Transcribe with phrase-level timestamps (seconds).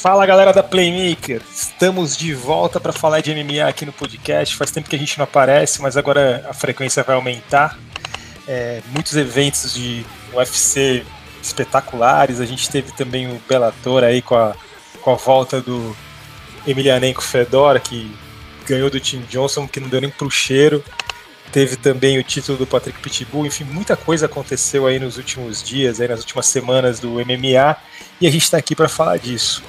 [0.00, 4.56] Fala galera da Playmaker, estamos de volta para falar de MMA aqui no podcast.
[4.56, 7.78] Faz tempo que a gente não aparece, mas agora a frequência vai aumentar.
[8.48, 10.02] É, muitos eventos de
[10.32, 11.04] UFC
[11.42, 12.40] espetaculares.
[12.40, 14.56] A gente teve também o Bellator aí com a,
[15.02, 15.94] com a volta do
[16.66, 18.10] Emelianenko Fedora, que
[18.66, 20.82] ganhou do Tim Johnson, que não deu nem pro cheiro.
[21.52, 26.00] Teve também o título do Patrick Pitbull, enfim, muita coisa aconteceu aí nos últimos dias,
[26.00, 27.76] aí nas últimas semanas do MMA,
[28.18, 29.62] e a gente está aqui para falar disso.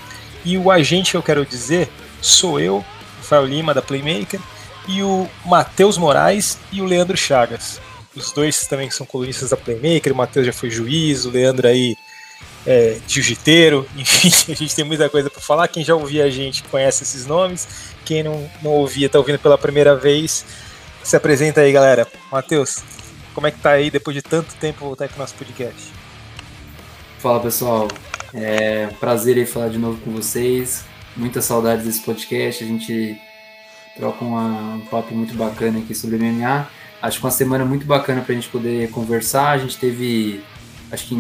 [0.44, 1.90] E o agente que eu quero dizer
[2.22, 2.84] sou eu,
[3.18, 4.40] Rafael Lima, da Playmaker,
[4.88, 7.80] e o Matheus Moraes e o Leandro Chagas.
[8.16, 11.96] Os dois também são colunistas da Playmaker, o Matheus já foi juiz, o Leandro aí
[12.66, 15.68] é, jiu-jiteiro, enfim, a gente tem muita coisa para falar.
[15.68, 17.68] Quem já ouvia a gente conhece esses nomes,
[18.06, 20.46] quem não, não ouvia, está ouvindo pela primeira vez,
[21.04, 22.08] se apresenta aí, galera.
[22.32, 22.84] Matheus,
[23.34, 25.94] como é que tá aí depois de tanto tempo voltar aqui no nosso podcast?
[27.20, 27.88] Fala pessoal,
[28.34, 30.86] é prazer aí falar de novo com vocês.
[31.16, 32.64] Muitas saudades desse podcast.
[32.64, 33.20] A gente
[33.96, 36.68] troca uma, um papo muito bacana aqui sobre MMA.
[37.02, 39.52] Acho que uma semana muito bacana para a gente poder conversar.
[39.52, 40.42] A gente teve,
[40.92, 41.16] acho que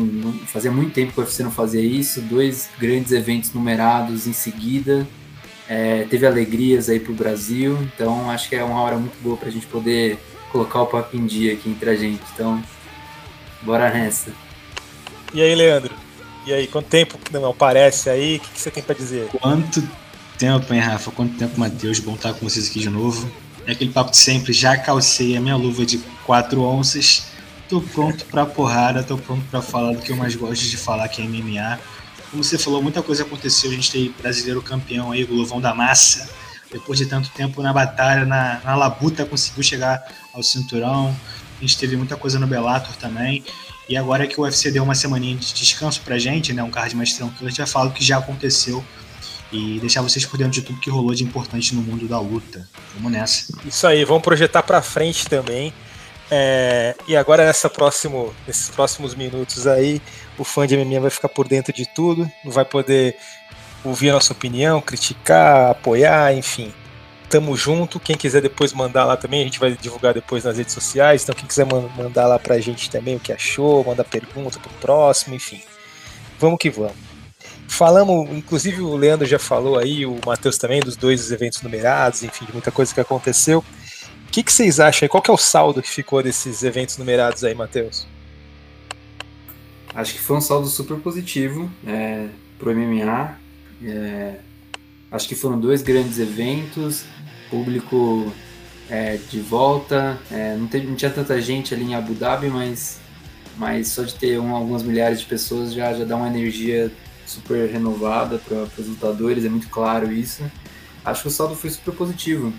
[0.47, 2.21] fazia muito tempo que o UFC não fazia isso.
[2.21, 5.07] Dois grandes eventos numerados em seguida.
[5.67, 9.37] É, teve alegrias aí para o Brasil, então acho que é uma hora muito boa
[9.37, 10.17] para a gente poder
[10.51, 12.21] colocar o papo em dia aqui entre a gente.
[12.33, 12.61] Então,
[13.61, 14.33] bora nessa.
[15.33, 16.10] E aí, Leandro?
[16.45, 18.38] E aí, quanto tempo não aparece aí?
[18.38, 19.28] O que, que você tem para dizer?
[19.28, 19.88] Quanto
[20.38, 21.11] tempo, hein, Rafa?
[21.11, 22.00] Quanto tempo, Matheus?
[22.00, 23.31] Bom estar com vocês aqui de novo.
[23.67, 27.28] É aquele papo de sempre, já calcei a minha luva de 4 onças.
[27.69, 31.08] Tô pronto pra porrada, tô pronto para falar do que eu mais gosto de falar,
[31.08, 31.80] que é MMA
[32.31, 33.69] como você falou, muita coisa aconteceu.
[33.69, 36.30] A gente tem brasileiro campeão aí, o Lovão da Massa.
[36.72, 40.02] Depois de tanto tempo na batalha, na, na labuta, conseguiu chegar
[40.34, 41.14] ao cinturão.
[41.58, 43.44] A gente teve muita coisa no Bellator também.
[43.91, 46.96] E agora que o UFC deu uma semaninha de descanso pra gente, né, um card
[46.96, 48.81] mais tranquilo, a gente vai falar o que já aconteceu
[49.52, 52.66] e deixar vocês por dentro de tudo que rolou de importante no mundo da luta.
[52.96, 53.53] Vamos nessa.
[53.66, 55.74] Isso aí, vamos projetar para frente também.
[56.31, 60.01] É, e agora nessa próximo, nesses próximos minutos aí,
[60.38, 63.18] o fã de MMA vai ficar por dentro de tudo, vai poder
[63.84, 66.72] ouvir a nossa opinião, criticar, apoiar, enfim.
[67.31, 67.97] Tamo junto.
[67.97, 71.24] Quem quiser depois mandar lá também, a gente vai divulgar depois nas redes sociais.
[71.24, 75.34] Então, quem quiser mandar lá pra gente também o que achou, mandar pergunta pro próximo,
[75.34, 75.62] enfim.
[76.38, 77.12] Vamos que vamos.
[77.69, 82.44] Falamos, inclusive o Leandro já falou aí, o Matheus também, dos dois eventos numerados, enfim,
[82.44, 83.59] de muita coisa que aconteceu.
[83.59, 85.09] O que, que vocês acham aí?
[85.09, 88.06] Qual é o saldo que ficou desses eventos numerados aí, Matheus?
[89.96, 92.28] Acho que foi um saldo super positivo é,
[92.59, 93.38] pro MMA.
[93.84, 94.36] É,
[95.09, 97.06] acho que foram dois grandes eventos,
[97.51, 98.34] público
[98.89, 100.17] é, de volta.
[100.31, 103.00] É, não, teve, não, tinha tanta gente ali em Abu Dhabi, mas,
[103.57, 106.91] mas só de ter um, algumas milhares de pessoas já, já dá uma energia
[107.25, 110.44] super renovada para os lutadores, é muito claro isso.
[111.03, 112.53] Acho que o saldo foi super positivo.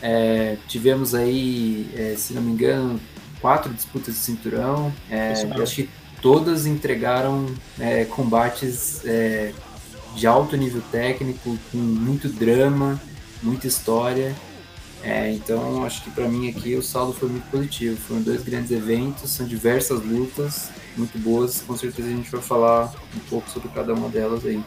[0.00, 3.00] É, tivemos aí, é, se não me engano,
[3.40, 4.92] quatro disputas de cinturão.
[5.10, 5.88] É, acho que
[6.20, 7.46] todas entregaram
[7.78, 9.52] é, combates é,
[10.14, 13.00] de alto nível técnico, com muito drama,
[13.42, 14.34] muita história.
[15.02, 17.96] É, então, acho que para mim aqui o saldo foi muito positivo.
[17.96, 21.62] Foram dois grandes eventos, são diversas lutas muito boas.
[21.62, 24.62] Com certeza a gente vai falar um pouco sobre cada uma delas aí.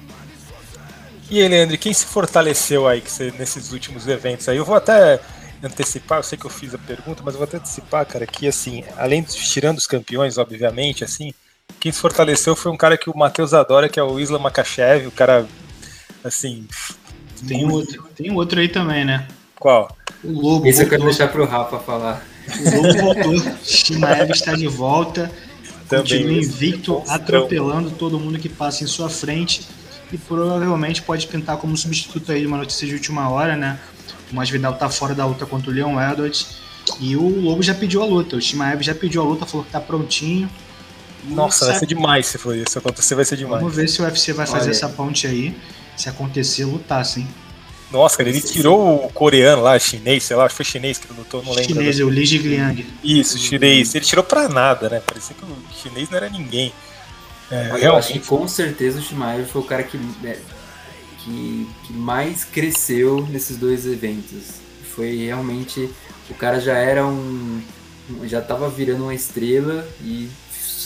[1.29, 3.01] E aí, Leandro, quem se fortaleceu aí
[3.39, 4.57] nesses últimos eventos aí?
[4.57, 5.19] Eu vou até
[5.63, 8.47] antecipar, eu sei que eu fiz a pergunta, mas eu vou até antecipar, cara, que
[8.47, 11.33] assim, além de tirando os campeões, obviamente, assim,
[11.79, 15.07] quem se fortaleceu foi um cara que o Matheus adora, que é o Isla Makachev,
[15.07, 15.47] o cara,
[16.23, 16.67] assim...
[17.47, 17.75] Tem muito...
[17.75, 19.27] outro, tem outro aí também, né?
[19.59, 19.95] Qual?
[20.23, 20.83] O Lobo Esse voltou.
[20.83, 22.25] eu quero deixar pro Rafa falar.
[22.47, 25.31] O Lobo voltou, Shimaev está de volta,
[25.87, 29.67] também continua invicto, atropelando todo mundo que passa em sua frente
[30.11, 33.79] e provavelmente pode pintar como substituto aí de uma notícia de última hora, né?
[34.31, 36.57] O Masvidal tá fora da luta contra o Leon Edwards
[36.99, 38.35] e o Lobo já pediu a luta.
[38.35, 40.49] O Shimaev já pediu a luta, falou que tá prontinho.
[41.27, 42.77] Nossa, vai ser demais se for isso.
[42.77, 43.61] acontecer, vai ser demais.
[43.61, 44.71] Vamos ver se o UFC vai fazer Olha.
[44.71, 45.55] essa ponte aí.
[45.95, 47.27] Se acontecer, lutar, sim.
[47.91, 51.43] Nossa, cara, ele tirou o coreano lá, chinês, sei lá, foi chinês que ele lutou,
[51.43, 51.73] não lembro.
[51.73, 52.85] Chinês, o Li Jigliang.
[53.03, 53.93] Isso, chinês.
[53.95, 54.99] Ele tirou pra nada, né?
[54.99, 56.73] Parecia que o chinês não era ninguém.
[57.51, 60.35] É, eu acho que com certeza o Shimaev foi o cara que, né,
[61.19, 64.55] que, que, mais cresceu nesses dois eventos.
[64.95, 65.89] Foi realmente.
[66.29, 67.61] O cara já era um.
[68.23, 70.29] Já tava virando uma estrela e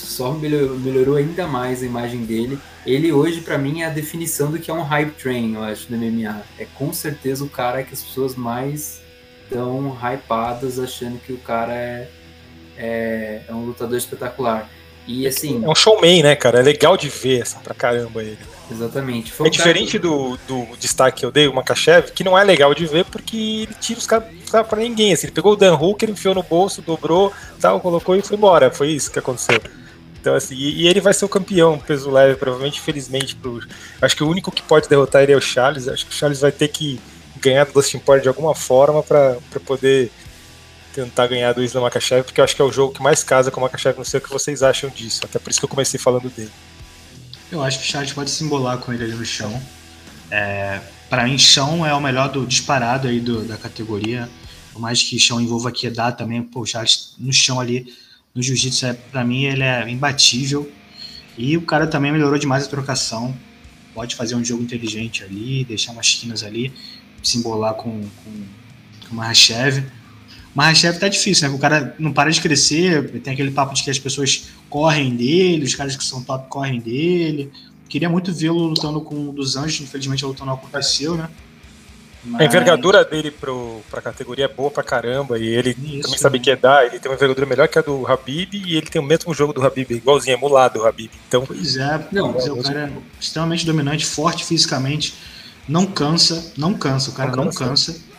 [0.10, 2.60] só melhorou, melhorou ainda mais a imagem dele.
[2.86, 5.88] Ele hoje, para mim, é a definição do que é um hype train, eu acho,
[5.88, 6.42] do MMA.
[6.58, 9.02] É com certeza o cara que as pessoas mais
[9.44, 12.10] estão hypadas, achando que o cara é,
[12.78, 14.70] é, é um lutador espetacular.
[15.08, 15.64] E assim.
[15.64, 16.60] É um showman, né, cara?
[16.60, 18.38] É legal de ver assim, pra caramba ele.
[18.72, 19.34] Exatamente.
[19.44, 22.86] é diferente do, do destaque que eu dei, o Makachev, que não é legal de
[22.86, 25.14] ver porque ele tira os caras cara pra ninguém.
[25.14, 28.70] Assim, ele pegou o Dan Hooker, enfiou no bolso, dobrou, tal, colocou e foi embora.
[28.70, 29.60] Foi isso que aconteceu.
[30.20, 33.36] Então, assim, e, e ele vai ser o campeão peso leve, provavelmente, infelizmente.
[33.36, 33.62] Pro,
[34.02, 35.88] acho que o único que pode derrotar ele é o Charles.
[35.88, 37.00] Acho que o Charles vai ter que
[37.38, 40.12] ganhar do Dustin Poirier de alguma forma para poder
[40.94, 43.50] tentar ganhar do Islam Makachev, porque eu acho que é o jogo que mais casa
[43.50, 43.98] com o Makachev.
[43.98, 45.22] Não sei o que vocês acham disso.
[45.24, 46.52] Até por isso que eu comecei falando dele.
[47.52, 49.62] Eu acho que o Charles pode se embolar com ele ali no chão.
[50.30, 54.30] É, para mim, chão é o melhor do disparado aí do, da categoria.
[54.74, 57.92] Por mais que chão envolva queda também, pô, o Charles no chão ali,
[58.40, 60.72] no jiu-jitsu, é, para mim, ele é imbatível.
[61.38, 63.36] E o cara também melhorou demais a trocação.
[63.94, 66.72] Pode fazer um jogo inteligente ali, deixar umas esquinas ali,
[67.22, 68.32] se embolar com, com,
[69.08, 69.84] com o Mahashev.
[70.56, 71.56] Mahashev tá difícil, né?
[71.56, 75.66] O cara não para de crescer, tem aquele papo de que as pessoas correm dele,
[75.66, 77.52] os caras que são top correm dele.
[77.90, 81.30] Queria muito vê-lo lutando com o dos Anjos, infelizmente a luta não aconteceu, né?
[82.24, 82.42] Mas...
[82.42, 86.40] A envergadura dele pro, pra categoria é boa pra caramba, e ele Isso, também sabe
[86.40, 89.02] que é dar, ele tem uma envergadura melhor que a do Habib, e ele tem
[89.02, 91.12] o mesmo jogo do Habib, igualzinho, emulado do Habib.
[91.28, 95.16] Então, pois é, não, é, o cara é extremamente dominante, forte fisicamente,
[95.68, 97.94] não cansa, não cansa, o cara não, não cansa.
[97.94, 98.10] cansa.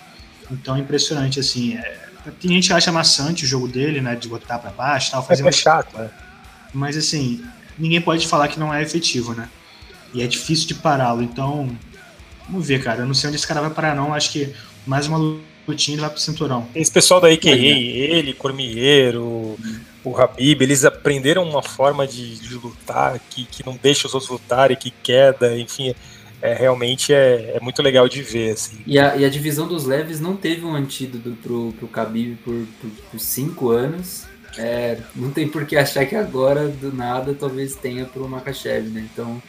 [0.50, 2.00] Então é impressionante, assim, é,
[2.40, 4.14] tem gente que acha maçante o jogo dele, né?
[4.14, 5.24] De botar pra baixo tal.
[5.24, 6.10] Fazer é, é chato, né?
[6.72, 7.42] Mas assim,
[7.78, 9.48] ninguém pode falar que não é efetivo, né?
[10.12, 11.22] E é difícil de pará-lo.
[11.22, 11.70] Então,
[12.50, 13.02] vamos ver, cara.
[13.02, 14.12] Eu não sei onde esse cara vai parar, não.
[14.12, 14.52] Acho que
[14.86, 15.18] mais uma
[15.66, 16.66] lutinha ele vai pro cinturão.
[16.74, 19.80] Esse pessoal da IKA, ele, Cormieiro, hum.
[20.04, 24.30] o Habib, eles aprenderam uma forma de, de lutar que, que não deixa os outros
[24.30, 25.94] lutarem, que queda, enfim
[26.42, 28.52] é, realmente é, é, muito legal de ver.
[28.52, 28.78] Assim.
[28.86, 32.66] E, a, e a divisão dos leves não teve um antídoto pro, pro Khabib por,
[32.80, 34.24] por, por cinco anos.
[34.56, 39.06] É, não tem por que achar que agora, do nada, talvez tenha pro Makachev, né?
[39.12, 39.40] Então,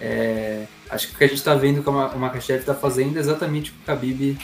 [0.00, 3.20] é, acho que o que a gente está vendo que o Makachev está fazendo é
[3.20, 4.38] exatamente o que o Khabib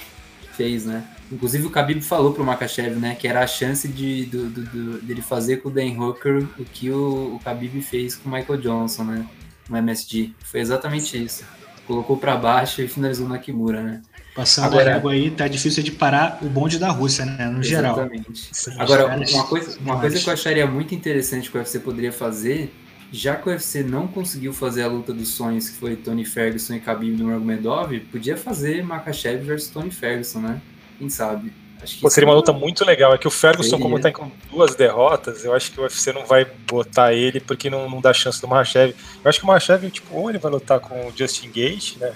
[0.53, 1.05] fez, né?
[1.33, 5.01] Inclusive o Khabib falou pro Makachev, né, que era a chance de do, do, do,
[5.03, 8.61] dele fazer com o Dan Hooker o que o, o Khabib fez com o Michael
[8.61, 9.27] Johnson, né,
[9.69, 10.33] no MSG.
[10.45, 11.45] Foi exatamente isso
[11.87, 14.03] colocou para baixo e finalizou na Kimura, né?
[14.35, 17.47] Passando Agora, a água aí, tá difícil de parar o bonde da Rússia, né?
[17.47, 18.01] No geral.
[18.01, 18.51] Exatamente.
[18.79, 22.75] Agora, uma coisa, uma coisa que eu acharia muito interessante que o UFC poderia fazer,
[23.13, 26.75] já que o UFC não conseguiu fazer a luta dos sonhos, que foi Tony Ferguson
[26.75, 30.61] e Khabib no Nurmagomedov, podia fazer Makachev versus Tony Ferguson, né?
[30.99, 31.53] Quem sabe?
[32.01, 33.15] Pô, seria uma luta muito legal.
[33.15, 33.83] É que o Ferguson, seria.
[33.83, 37.69] como tá com duas derrotas, eu acho que o UFC não vai botar ele porque
[37.69, 38.95] não, não dá chance do Mahashev.
[39.23, 42.15] Eu acho que o Mahashev, tipo, ou ele vai lutar com o Justin Gate, né?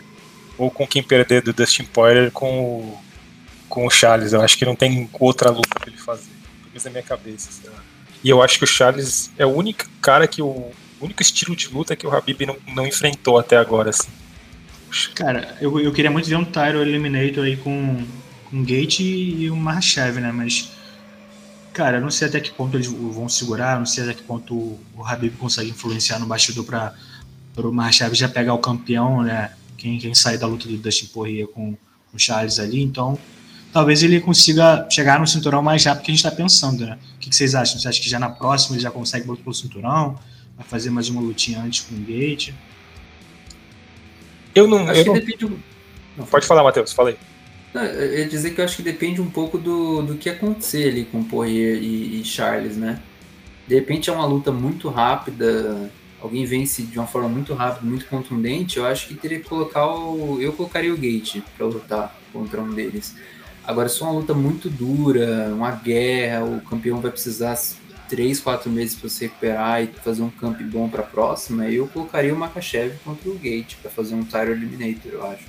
[0.57, 2.99] Ou com quem perder do Dustin Poirier com o,
[3.69, 4.33] com o Charles.
[4.33, 6.31] Eu acho que não tem outra luta pra ele fazer.
[6.31, 7.51] Pelo menos na minha cabeça.
[7.51, 7.69] Assim.
[8.23, 11.55] E eu acho que o Charles é o único cara que o, o único estilo
[11.55, 14.09] de luta que o Habib não, não enfrentou até agora, assim.
[15.15, 18.05] Cara, eu, eu queria muito ver um Tyro Eliminator aí com
[18.51, 20.33] com o Gate e o Mahashev, né?
[20.33, 20.71] Mas,
[21.73, 24.55] cara, eu não sei até que ponto eles vão segurar, não sei até que ponto
[24.55, 26.95] o Habib consegue influenciar no bastidor para
[27.57, 29.53] o Mahashev já pegar o campeão, né?
[29.77, 31.77] Quem, quem sair da luta do Dustin Poirier com
[32.13, 33.19] o Charles ali, então
[33.73, 36.99] talvez ele consiga chegar no cinturão mais rápido que a gente está pensando, né?
[37.17, 37.79] O que, que, vocês acham?
[37.79, 40.19] Você acha que já na próxima ele já consegue botar pelo cinturão?
[40.57, 42.53] Vai fazer mais uma lutinha antes com o Gate?
[44.55, 44.89] Eu não.
[44.89, 45.15] Acho eu não...
[45.15, 45.57] Depende...
[46.17, 46.27] não...
[46.27, 47.17] Pode falar, Matheus, falei.
[47.75, 51.05] Eu ia dizer que eu acho que depende um pouco do, do que acontecer ali
[51.05, 53.01] com Poirier e, e Charles, né?
[53.69, 55.91] De repente é uma luta muito rápida,
[56.21, 59.87] alguém vence de uma forma muito rápida, muito contundente, eu acho que teria que colocar
[59.87, 60.41] o.
[60.41, 63.15] Eu colocaria o Gate para lutar contra um deles.
[63.69, 67.55] Agora, se é uma luta muito dura, uma guerra, o campeão vai precisar
[68.09, 71.87] 3, 4 meses para se recuperar e fazer um camp bom para a próxima, eu
[71.87, 75.45] colocaria o Makachev contra o Gate para fazer um Tire Eliminator, eu acho.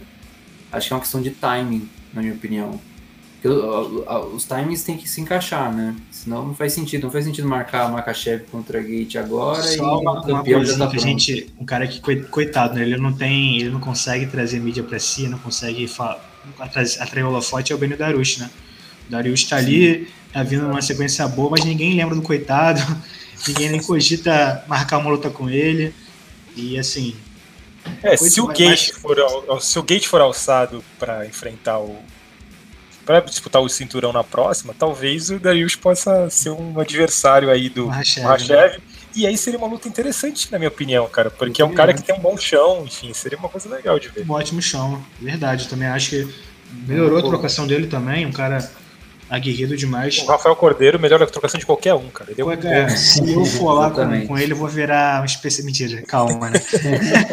[0.70, 2.78] Acho que é uma questão de timing na minha opinião.
[4.34, 5.96] os timings têm que se encaixar, né?
[6.12, 7.04] Senão não faz sentido.
[7.04, 10.78] Não faz sentido marcar Makachev contra a Gate agora Só e uma, o campeão já
[10.78, 12.82] tá gente, um cara que coitado, né?
[12.82, 15.88] Ele não tem, ele não consegue trazer mídia para si, não consegue
[16.60, 18.50] atrair o holofote é o Benio Darush, né?
[19.08, 22.82] O Darush tá ali, tá vindo numa sequência boa, mas ninguém lembra do coitado,
[23.48, 25.94] ninguém nem cogita marcar uma luta com ele.
[26.56, 27.15] E assim,
[28.03, 29.18] é, se o, gate for,
[29.62, 31.98] se o Gate for alçado para enfrentar o.
[33.06, 37.88] para disputar o cinturão na próxima, talvez o Darius possa ser um adversário aí do
[37.88, 38.82] Mahashev.
[39.16, 41.30] E aí seria uma luta interessante, na minha opinião, cara.
[41.30, 44.10] Porque é um cara que tem um bom chão, enfim, seria uma coisa legal de
[44.10, 44.25] ver.
[44.30, 45.63] Um ótimo chão, verdade.
[45.63, 46.28] Eu também acho que
[46.88, 48.25] melhorou a trocação dele também.
[48.25, 48.70] Um cara
[49.30, 50.18] aguerrido demais.
[50.20, 52.32] O Rafael Cordeiro, melhor trocação de qualquer um, cara.
[52.32, 55.25] Ele é um é, se eu for lá com, com, ele, eu vou virar uma
[55.25, 55.63] espécie.
[55.63, 56.60] Mentira, calma, né?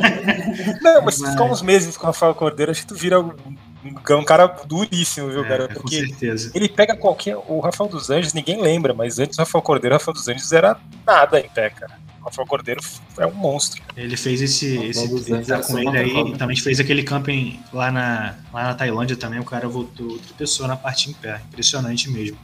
[0.83, 3.33] Não, mas se ficar uns meses com o Rafael Cordeiro, acho que tu vira um,
[4.11, 5.69] um cara duríssimo, viu, é, cara?
[5.69, 6.51] Porque com certeza.
[6.55, 7.37] ele pega qualquer.
[7.37, 10.53] O Rafael dos Anjos, ninguém lembra, mas antes do Rafael Cordeiro, o Rafael dos Anjos
[10.53, 12.07] era nada em pé, cara.
[12.27, 12.81] Rafael Cordeiro
[13.19, 13.81] é um monstro.
[13.97, 14.77] Ele fez esse.
[14.77, 16.37] esse ele tá com ele aí.
[16.37, 19.39] Também fez aquele camping lá na, lá na Tailândia também.
[19.39, 21.41] O cara voltou outra pessoa na parte em pé.
[21.49, 22.37] Impressionante mesmo.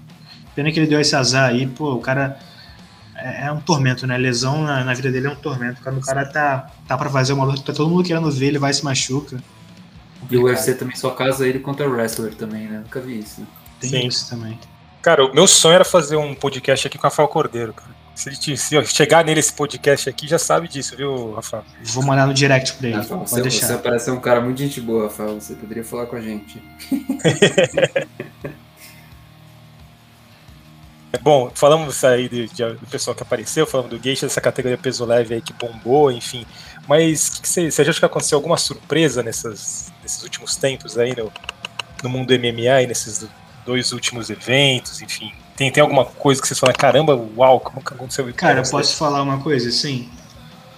[0.55, 2.39] Pena que ele deu esse azar aí, pô, o cara.
[3.17, 4.17] É, é um tormento, né?
[4.17, 5.83] Lesão na, na, vida dele é um tormento.
[5.83, 8.59] Quando o cara tá, tá pra fazer uma luta, tá todo mundo querendo ver, ele
[8.59, 9.43] vai se machuca.
[10.33, 12.79] E o UFC também só casa ele contra o wrestler também, né?
[12.79, 13.47] Nunca vi isso.
[13.81, 14.07] Tem Sim.
[14.07, 14.59] isso também.
[15.03, 17.91] Cara, o meu sonho era fazer um podcast aqui com o Rafael Cordeiro, cara.
[18.15, 21.65] Se, ele, se chegar nele esse podcast aqui, já sabe disso, viu, Rafael?
[21.83, 22.97] Vou mandar no direct pra ele.
[22.97, 23.67] Rafael, pode você, deixar.
[23.67, 25.41] você parece um cara muito gente boa, Rafael.
[25.41, 26.63] Você poderia falar com a gente.
[31.21, 35.05] Bom, falamos aí de, de, do pessoal que apareceu, falamos do Geisha, dessa categoria peso
[35.05, 36.47] leve aí que bombou, enfim.
[36.89, 41.15] Mas que que você, você acha que aconteceu alguma surpresa nessas, nesses últimos tempos aí
[41.17, 41.33] no,
[42.03, 43.27] no mundo MMA e nesses
[43.65, 45.33] dois últimos eventos, enfim?
[45.57, 48.37] Tem, tem alguma coisa que vocês falam, caramba, uau, como que aconteceu isso?
[48.37, 50.11] Cara, posso falar uma coisa, sim.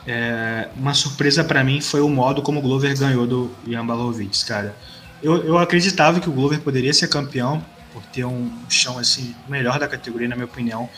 [0.06, 4.44] É, uma surpresa para mim foi o modo como o Glover ganhou do Ian Blachowicz,
[4.44, 4.76] cara.
[5.22, 9.78] Eu, eu acreditava que o Glover poderia ser campeão por ter um chão assim melhor
[9.78, 10.90] da categoria, na minha opinião,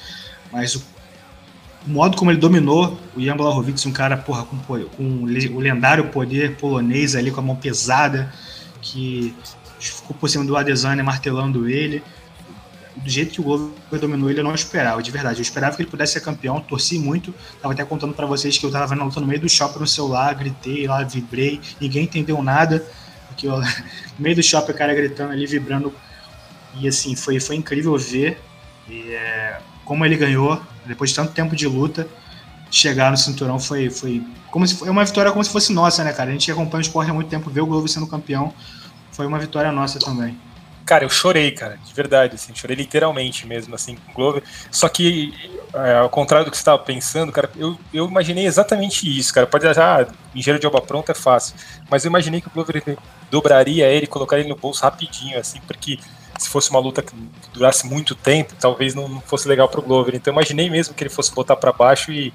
[0.50, 0.82] mas o,
[1.86, 6.08] o modo como ele dominou o Ian Blachowicz, um cara porra, com, com o lendário
[6.08, 8.32] poder polonês ali com a mão pesada,
[8.82, 9.34] que
[9.78, 12.02] ficou por cima do Adesanya martelando ele
[12.96, 15.38] do jeito que o Glover dominou ele, eu não esperava, de verdade.
[15.38, 17.34] Eu esperava que ele pudesse ser campeão, torci muito.
[17.60, 19.78] Tava até contando para vocês que eu tava vendo a luta no meio do shopping
[19.78, 22.84] no celular, gritei lá, vibrei, ninguém entendeu nada.
[23.28, 23.64] Porque eu, no
[24.18, 25.92] meio do shopping o cara gritando ali, vibrando.
[26.80, 28.38] E assim, foi, foi incrível ver
[28.88, 32.06] e, é, como ele ganhou, depois de tanto tempo de luta,
[32.70, 36.12] chegar no cinturão foi, foi como se é uma vitória como se fosse nossa, né,
[36.12, 36.30] cara?
[36.30, 38.52] A gente acompanha o esporte há muito tempo, ver o Glover sendo campeão
[39.12, 40.38] foi uma vitória nossa também.
[40.84, 44.42] Cara, eu chorei, cara, de verdade, assim, chorei literalmente mesmo, assim, com o Glover.
[44.70, 45.34] Só que,
[45.74, 49.48] é, ao contrário do que você estava pensando, cara, eu, eu imaginei exatamente isso, cara.
[49.48, 51.56] Pode achar, ah, engenheiro de obra pronta é fácil,
[51.90, 52.96] mas eu imaginei que o Glover
[53.30, 55.98] dobraria ele, colocaria ele no bolso rapidinho, assim, porque
[56.38, 57.12] se fosse uma luta que
[57.52, 60.14] durasse muito tempo, talvez não fosse legal pro Glover.
[60.14, 62.32] Então imaginei mesmo que ele fosse botar para baixo e,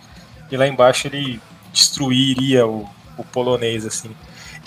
[0.51, 1.39] e, lá embaixo ele
[1.71, 4.11] destruiria o, o polonês, assim.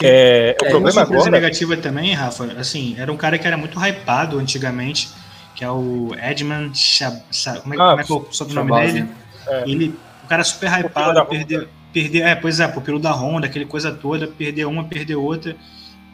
[0.03, 1.31] É, o é, problema uma agora.
[1.31, 5.09] negativa também, Rafa, assim, era um cara que era muito hypado antigamente,
[5.55, 7.23] que é o Edmund Chab...
[7.63, 9.09] como, é, ah, como é que é o sobrenome dele?
[9.47, 9.65] É.
[9.67, 13.93] Ele, um cara super hypado, perdeu, perdeu, é, pois é, pupilo da Honda, aquele coisa
[13.93, 15.57] toda, perdeu uma, perdeu outra,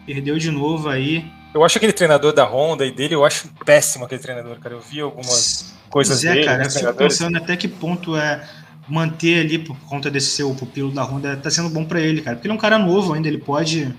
[0.04, 1.24] perdeu de novo aí.
[1.52, 4.75] Eu acho aquele treinador da Honda e dele, eu acho péssimo aquele treinador, cara.
[4.75, 6.47] Eu vi algumas coisas pois é, dele.
[6.47, 8.49] cara, eu fico pensando até que ponto é
[8.88, 12.37] manter ali por conta desse seu pupilo da Honda tá sendo bom para ele, cara.
[12.37, 13.92] Porque ele é um cara novo ainda, ele pode,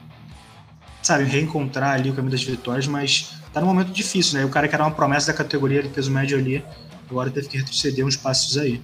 [1.01, 4.45] sabe, reencontrar ali o caminho das vitórias, mas tá num momento difícil, né?
[4.45, 6.63] O cara que era uma promessa da categoria de peso médio ali,
[7.09, 8.81] agora teve que retroceder uns passos aí.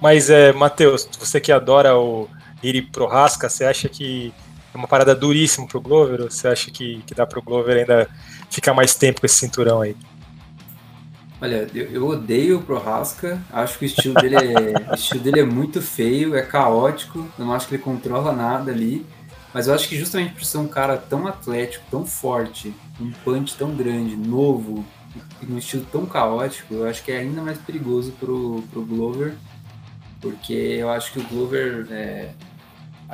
[0.00, 2.28] Mas, é, Matheus, você que adora o
[2.62, 4.32] Iri Prohasca, você acha que
[4.72, 8.08] é uma parada duríssima pro Glover ou você acha que, que dá pro Glover ainda
[8.50, 9.96] ficar mais tempo com esse cinturão aí?
[11.40, 13.42] Olha, eu, eu odeio o Prohaska.
[13.52, 17.28] Acho que o estilo dele é, estilo dele é muito feio, é caótico.
[17.38, 19.04] Eu não acho que ele controla nada ali.
[19.52, 23.54] Mas eu acho que justamente por ser um cara tão atlético, tão forte, um punch
[23.56, 24.82] tão grande, novo,
[25.42, 29.34] e num estilo tão caótico, eu acho que é ainda mais perigoso pro, pro Glover.
[30.20, 32.30] Porque eu acho que o Glover é,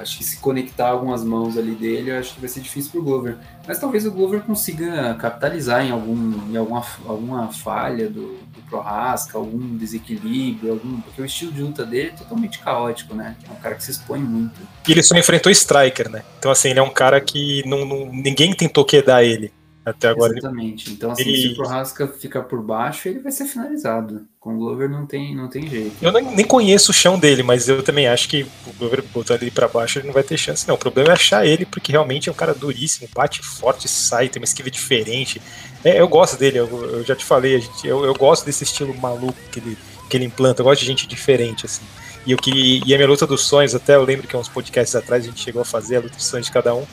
[0.01, 3.37] Acho que se conectar algumas mãos ali dele, acho que vai ser difícil pro Glover.
[3.67, 9.37] Mas talvez o Glover consiga capitalizar em, algum, em alguma, alguma falha do, do Prohaska,
[9.37, 11.01] algum desequilíbrio, algum.
[11.01, 13.37] Porque o estilo de luta dele é totalmente caótico, né?
[13.49, 14.61] É um cara que se expõe muito.
[14.87, 16.23] E ele só enfrentou Striker, né?
[16.39, 19.53] Então, assim, ele é um cara que não, não ninguém tentou quedar ele.
[19.91, 20.33] Até agora.
[20.37, 20.91] Exatamente.
[20.91, 21.43] Então, assim, ele...
[21.43, 24.27] se o Prohaska ficar por baixo, ele vai ser finalizado.
[24.39, 25.97] Com o Glover não tem, não tem jeito.
[26.01, 29.51] Eu nem conheço o chão dele, mas eu também acho que o Glover botando ele
[29.51, 30.75] para baixo, ele não vai ter chance, não.
[30.75, 34.41] O problema é achar ele, porque realmente é um cara duríssimo, bate forte, sai, tem
[34.41, 35.41] uma esquiva diferente.
[35.85, 38.95] É, eu gosto dele, eu, eu já te falei, gente, eu, eu gosto desse estilo
[38.97, 39.79] maluco que ele,
[40.09, 41.85] que ele implanta, eu gosto de gente diferente, assim.
[42.27, 44.95] E, eu, que, e a minha luta dos sonhos, até eu lembro que uns podcasts
[44.95, 46.87] atrás a gente chegou a fazer a luta dos sonhos de cada um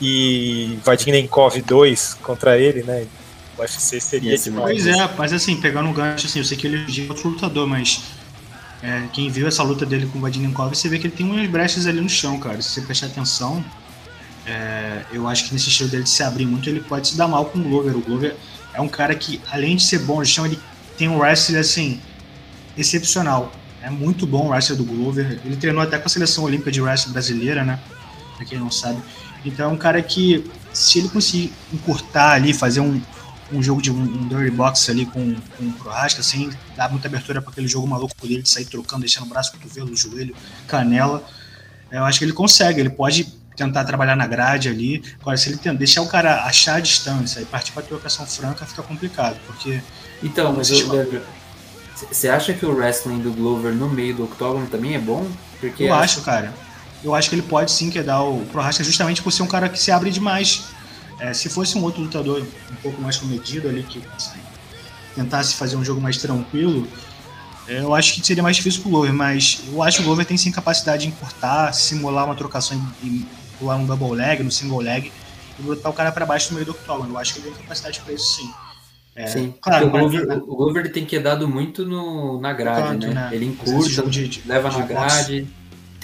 [0.00, 3.06] e Vadinenkov 2 contra ele, né?
[3.56, 4.64] O UFC seria demais.
[4.64, 7.66] Pois é, mas assim, pegando um gancho, assim, eu sei que ele é outro lutador,
[7.66, 8.02] mas
[8.82, 11.48] é, quem viu essa luta dele com o Vadinenkov, você vê que ele tem umas
[11.48, 12.60] brechas ali no chão, cara.
[12.60, 13.64] Se você prestar atenção,
[14.46, 17.26] É, eu acho que nesse estilo dele de se abrir muito, ele pode se dar
[17.26, 17.96] mal com o Glover.
[17.96, 18.36] O Glover
[18.74, 20.58] é um cara que, além de ser bom no chão, ele
[20.98, 21.98] tem um wrestling assim,
[22.76, 23.50] excepcional.
[23.80, 25.40] É muito bom o wrestler do Glover.
[25.46, 27.80] Ele treinou até com a seleção olímpica de wrestling brasileira, né?
[28.36, 28.98] Pra quem não sabe.
[29.44, 33.00] Então é um cara que, se ele conseguir encurtar ali, fazer um,
[33.52, 37.08] um jogo de um, um dirty box ali com, com o Prohaska, sem dar muita
[37.08, 40.34] abertura para aquele jogo maluco dele de sair trocando, deixando o braço, cotovelo, joelho,
[40.66, 41.22] canela,
[41.90, 42.80] eu acho que ele consegue.
[42.80, 43.24] Ele pode
[43.56, 45.02] tentar trabalhar na grade ali.
[45.20, 48.82] Agora, se ele deixar o cara achar a distância e partir para trocação franca, fica
[48.82, 49.80] complicado, porque.
[50.22, 50.70] Então, mas
[52.10, 55.26] você acha que o wrestling do Glover no meio do octógono também é bom?
[55.60, 56.52] Porque eu acho, cara.
[57.04, 59.78] Eu acho que ele pode sim quedar o Prohaska justamente por ser um cara que
[59.78, 60.64] se abre demais.
[61.20, 64.38] É, se fosse um outro lutador um pouco mais comedido ali, que assim,
[65.14, 66.88] tentasse fazer um jogo mais tranquilo,
[67.68, 70.26] é, eu acho que seria mais difícil pro Glover, mas eu acho que o Glover
[70.26, 73.26] tem sim capacidade de encurtar, simular uma trocação e
[73.58, 75.12] pular um double leg, no single leg,
[75.58, 77.14] e botar o cara para baixo no meio do octógono.
[77.14, 78.50] Eu acho que ele tem capacidade para isso sim.
[79.16, 80.38] É, sim, claro, o Glover, mas...
[80.38, 83.14] o Glover tem quedado muito no, na grade, canto, né?
[83.14, 83.30] né?
[83.32, 85.46] Ele encurta, de, de, leva de na grade.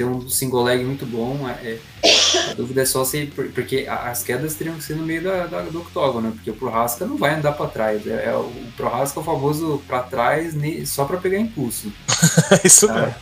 [0.00, 1.46] Ter um single leg muito bom.
[1.62, 3.26] É, é, a dúvida é só se.
[3.26, 6.32] Porque as quedas teriam que ser no meio da, da do octógono, né?
[6.34, 8.06] porque o Prohaska não vai andar para trás.
[8.06, 10.54] É, é, o Prohaska é o famoso para trás
[10.86, 11.92] só para pegar impulso.
[12.64, 13.14] Isso mesmo.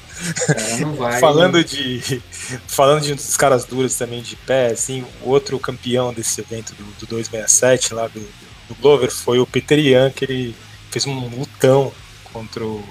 [0.79, 2.23] Não vai, falando de
[2.69, 6.85] falando de uns caras duros também de pé, assim, o outro campeão desse evento do,
[7.01, 8.21] do 267 lá do,
[8.69, 10.55] do Glover foi o Peter Ian, que ele
[10.93, 11.93] fez um lutão
[12.33, 12.85] contra o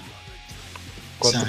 [1.20, 1.42] Contra.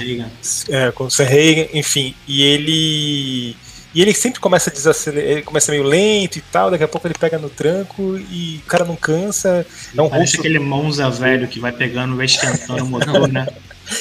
[0.68, 2.14] É, contra o Sam Reagan, enfim.
[2.26, 3.56] E ele.
[3.94, 7.06] E ele sempre começa a desacelerar, ele começa meio lento e tal, daqui a pouco
[7.06, 9.66] ele pega no tranco e o cara não cansa.
[9.96, 13.46] É um Parece aquele Monza velho que vai pegando, vai esquentando o motor, né?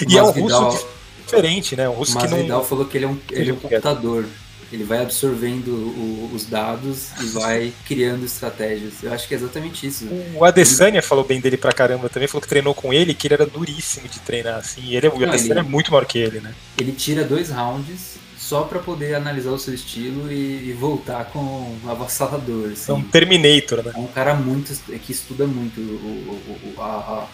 [0.07, 0.85] e é um russo
[1.25, 1.87] diferente, né?
[1.87, 2.37] Um russo que não.
[2.37, 4.25] Vidal falou que ele é um, ele é um computador.
[4.71, 9.01] Ele vai absorvendo o, os dados e vai criando estratégias.
[9.01, 10.07] Eu acho que é exatamente isso.
[10.35, 13.35] O Adesanya falou bem dele pra caramba também, falou que treinou com ele, que ele
[13.35, 14.81] era duríssimo de treinar, assim.
[14.83, 16.53] E ele, o Adesanya é muito maior que ele, né?
[16.77, 21.39] Ele tira dois rounds só para poder analisar o seu estilo e, e voltar com
[21.39, 22.71] um avassalador.
[22.71, 22.91] Assim.
[22.91, 23.91] É um Terminator, né?
[23.93, 27.27] É um cara muito que estuda muito o, o, a, a,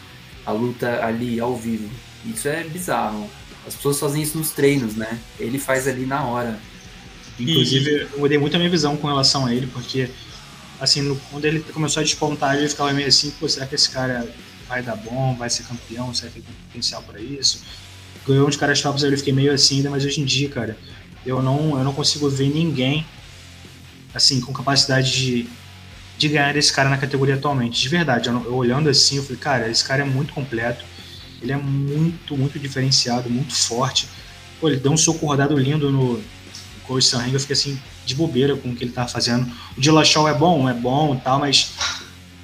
[0.49, 1.89] a luta ali ao vivo.
[2.25, 3.29] Isso é bizarro.
[3.67, 5.19] As pessoas fazem isso nos treinos, né?
[5.39, 6.59] Ele faz ali na hora.
[7.39, 8.01] Inclusive, e...
[8.13, 10.09] eu mudei muito a minha visão com relação a ele, porque,
[10.79, 13.89] assim, no, quando ele começou a despontar, ele ficava meio assim, pô, será que esse
[13.89, 14.27] cara
[14.67, 17.61] vai dar bom, vai ser campeão, será que ele tem potencial para isso?
[18.27, 20.77] Ganhou uns caras tops, eu fiquei meio assim ainda, mas hoje em dia, cara,
[21.25, 23.05] eu não, eu não consigo ver ninguém,
[24.13, 25.47] assim, com capacidade de,
[26.17, 27.81] de ganhar esse cara na categoria atualmente.
[27.81, 30.85] De verdade, eu, eu olhando assim, eu falei, cara, esse cara é muito completo,
[31.41, 34.07] ele é muito, muito diferenciado, muito forte.
[34.61, 36.23] Pô, ele deu um soco rodado lindo no,
[36.87, 39.49] com o Sanrenga, eu fiquei assim, de bobeira com o que ele tava fazendo.
[39.77, 41.73] O Dillashaw é bom, é bom e tal, mas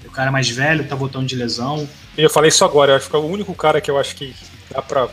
[0.06, 1.88] o cara mais velho tá voltando de lesão.
[2.17, 4.36] Eu falei isso agora, eu acho que é o único cara que eu acho que
[4.71, 5.08] dá pra,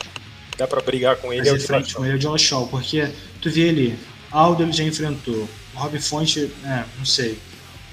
[0.57, 1.45] dá pra brigar com ele.
[1.45, 3.09] Fazer é o frente com ele é o Dillashaw, porque
[3.41, 3.99] tu vê ele,
[4.31, 7.39] Aldo ele já enfrentou, o Rob Fonte, é, não sei.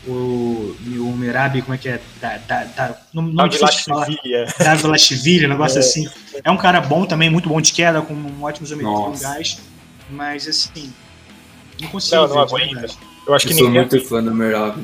[0.07, 1.99] O, o Merabi, como é que é?
[2.21, 4.19] Da, da, da, não, não Davilashvili,
[4.59, 5.81] Davilashvili, um negócio é.
[5.81, 6.07] assim.
[6.43, 9.59] É um cara bom também, muito bom de queda, com um ótimo isometria, um gás.
[10.11, 10.93] Mas assim,
[11.85, 12.17] não consigo.
[12.17, 12.87] Não, não aguenta.
[13.27, 13.81] Eu acho eu que sou ninguém...
[13.81, 14.77] muito fã do Merab.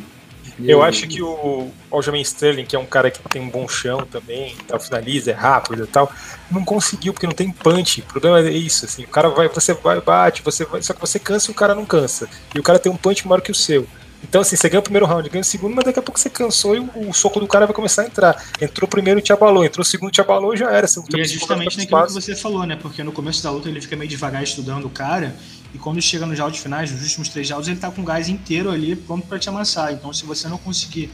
[0.63, 4.07] Eu acho que o Aljamain Sterling, que é um cara que tem um bom chão
[4.11, 6.13] também, tal, finaliza, é rápido e tal,
[6.51, 8.01] não conseguiu porque não tem punch.
[8.03, 11.01] O problema é isso, assim, o cara vai, você vai, bate, você vai, só que
[11.01, 12.29] você cansa e o cara não cansa.
[12.55, 13.87] E o cara tem um punch maior que o seu.
[14.23, 16.29] Então, assim, você ganha o primeiro round, ganha o segundo, mas daqui a pouco você
[16.29, 18.45] cansou e o, o soco do cara vai começar a entrar.
[18.61, 20.87] Entrou o primeiro, te abalou, entrou o segundo, te abalou e já era.
[20.87, 22.77] Você e é justamente naquilo que você falou, né?
[22.77, 25.35] Porque no começo da luta ele fica meio devagar estudando o cara,
[25.75, 28.29] e quando chega nos rounds finais, nos últimos três rounds, ele tá com o gás
[28.29, 29.93] inteiro ali pronto para te amassar.
[29.93, 31.11] Então, se você não conseguir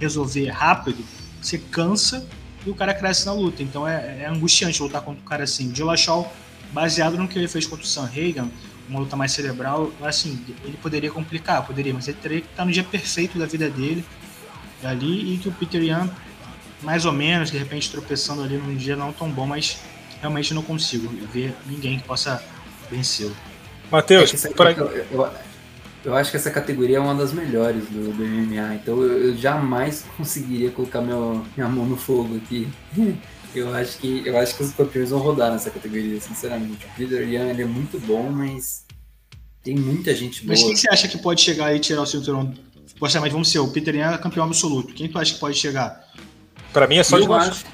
[0.00, 1.04] resolver rápido,
[1.40, 2.26] você cansa
[2.66, 3.62] e o cara cresce na luta.
[3.62, 5.68] Então é, é angustiante lutar contra um cara assim.
[5.68, 6.32] O Dillashaw,
[6.72, 8.48] baseado no que ele fez contra o Sam Hagan,
[8.88, 12.72] uma luta mais cerebral, assim, ele poderia complicar, poderia, mas ele teria que estar no
[12.72, 14.04] dia perfeito da vida dele
[14.82, 16.10] ali e que o Peter Young,
[16.82, 19.78] mais ou menos, de repente tropeçando ali num dia não tão bom, mas
[20.20, 22.42] realmente não consigo ver ninguém que possa
[22.90, 23.36] vencê-lo.
[23.90, 24.72] Matheus, é pra...
[24.72, 25.30] eu, eu,
[26.04, 29.36] eu, acho que essa categoria é uma das melhores do, do MMA, então eu, eu,
[29.36, 32.68] jamais conseguiria colocar meu, minha mão no fogo aqui.
[33.54, 36.84] Eu acho que eu acho que os campeões vão rodar nessa categoria, sinceramente.
[36.84, 38.84] O Peter Young ele é muito bom, mas
[39.64, 40.50] tem muita gente boa.
[40.50, 42.54] Mas quem você acha que pode chegar e tirar o cinturão?
[42.98, 44.92] Poxa, mas vamos ser, o Peter Young é campeão absoluto.
[44.92, 46.08] Quem tu acha que pode chegar?
[46.72, 47.64] Para mim é só eu de acho,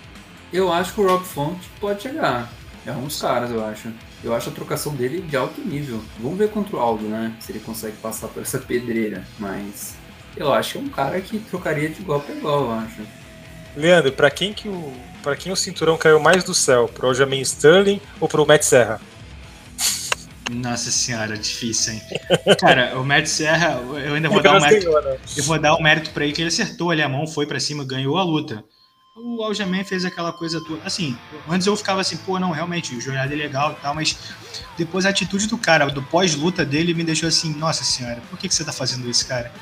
[0.53, 2.51] Eu acho que o Rob Font pode chegar.
[2.87, 3.89] É um dos caras, eu acho.
[4.25, 6.03] Eu acho a trocação dele de alto nível.
[6.19, 7.37] Vamos ver contra o Aldo, né?
[7.41, 9.23] Se ele consegue passar por essa pedreira.
[9.39, 9.95] Mas
[10.35, 13.03] eu acho que é um cara que trocaria de igual para igual, eu acho.
[13.77, 16.87] Leandro, para quem que o para quem o cinturão caiu mais do céu?
[16.87, 19.01] Para o Aljamain Sterling ou para o Matt Serra?
[20.51, 22.03] Nossa senhora, difícil, hein?
[22.61, 24.91] Cara, o Matt Serra, eu ainda vou dar um mérito.
[24.91, 25.17] Né?
[25.37, 27.59] Eu vou dar um mérito para ele que ele acertou ali a mão, foi para
[27.59, 28.63] cima, ganhou a luta.
[29.17, 30.83] O Aljamain fez aquela coisa toda.
[30.85, 31.17] Assim,
[31.49, 34.19] antes eu ficava assim, pô, não, realmente, o jornada é legal e tal, mas
[34.77, 38.49] depois a atitude do cara, do pós-luta dele, me deixou assim, nossa senhora, por que,
[38.49, 39.53] que você tá fazendo isso, cara?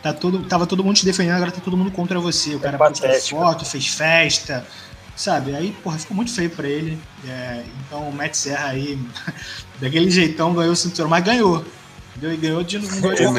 [0.00, 2.54] Tá todo, tava todo mundo te defendendo, agora tá todo mundo contra você.
[2.54, 4.64] O é cara postou foto, fez festa,
[5.16, 5.52] sabe?
[5.52, 6.96] Aí, porra, ficou muito feio pra ele.
[7.26, 8.96] É, então o Matt Serra aí,
[9.80, 11.64] daquele jeitão, ganhou o cinturão, mas ganhou.
[12.18, 13.32] Ganhou, ganhou de, um ganhou,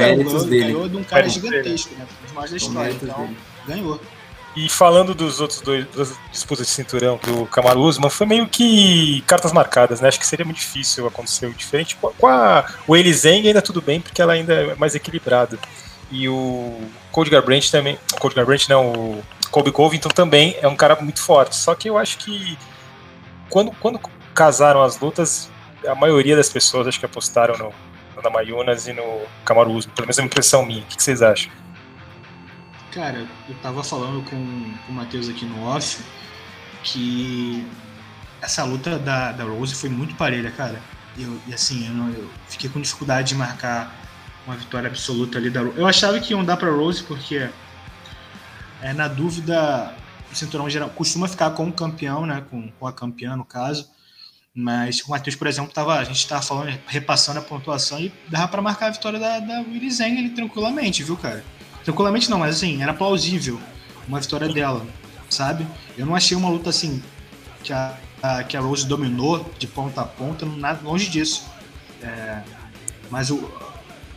[0.45, 2.05] ganhou, de um cara gigantesco, né?
[2.05, 2.91] Um dos mais da história.
[2.91, 3.37] Então, dele.
[3.65, 4.01] ganhou.
[4.55, 9.23] E falando dos outros dois das disputas de cinturão do Kamaru Usman, foi meio que
[9.25, 10.07] cartas marcadas, né?
[10.07, 11.95] Acho que seria muito difícil acontecer o diferente.
[11.95, 15.57] Com a, o Eli Zeng ainda tudo bem, porque ela ainda é mais equilibrada.
[16.11, 16.79] E o
[17.11, 17.97] Cody Garbrandt também.
[18.19, 21.55] Cody Garbrandt não, o Colby Covington também é um cara muito forte.
[21.55, 22.55] Só que eu acho que
[23.49, 23.99] quando, quando
[24.35, 25.49] casaram as lutas,
[25.87, 27.73] a maioria das pessoas acho que apostaram no,
[28.15, 29.95] no Namayunas e no Kamaru Usman.
[29.95, 30.81] Pelo menos é uma impressão minha.
[30.81, 31.51] O que vocês acham?
[32.93, 34.37] Cara, eu tava falando com,
[34.85, 36.03] com o Matheus aqui no off
[36.83, 37.65] que
[38.39, 40.79] essa luta da, da Rose foi muito parelha, cara.
[41.17, 43.91] Eu, e assim, eu, não, eu fiquei com dificuldade de marcar
[44.45, 45.79] uma vitória absoluta ali da Rose.
[45.79, 47.49] Eu achava que iam dar pra Rose porque,
[48.81, 49.95] é, na dúvida,
[50.31, 52.43] o cinturão geral costuma ficar com o campeão, né?
[52.51, 53.89] Com, com a campeã, no caso.
[54.53, 58.47] Mas o Matheus, por exemplo, tava, a gente estava falando, repassando a pontuação e dava
[58.49, 61.43] para marcar a vitória da, da Willy Zeng ali tranquilamente, viu, cara?
[61.83, 63.59] Tranquilamente não, mas assim, era plausível
[64.07, 64.85] uma vitória dela,
[65.29, 65.65] sabe?
[65.97, 67.01] Eu não achei uma luta assim
[67.63, 71.45] que a, a que a Rose dominou de ponta a ponta, nada, longe disso.
[72.01, 72.41] É,
[73.09, 73.49] mas o.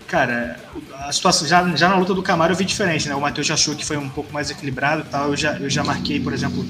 [0.07, 0.61] Cara,
[0.95, 1.47] a situação.
[1.47, 3.15] Já, já na luta do Camaro eu vi diferente, né?
[3.15, 5.31] O Matheus já achou que foi um pouco mais equilibrado e tal.
[5.31, 6.65] Eu já, eu já marquei, por exemplo,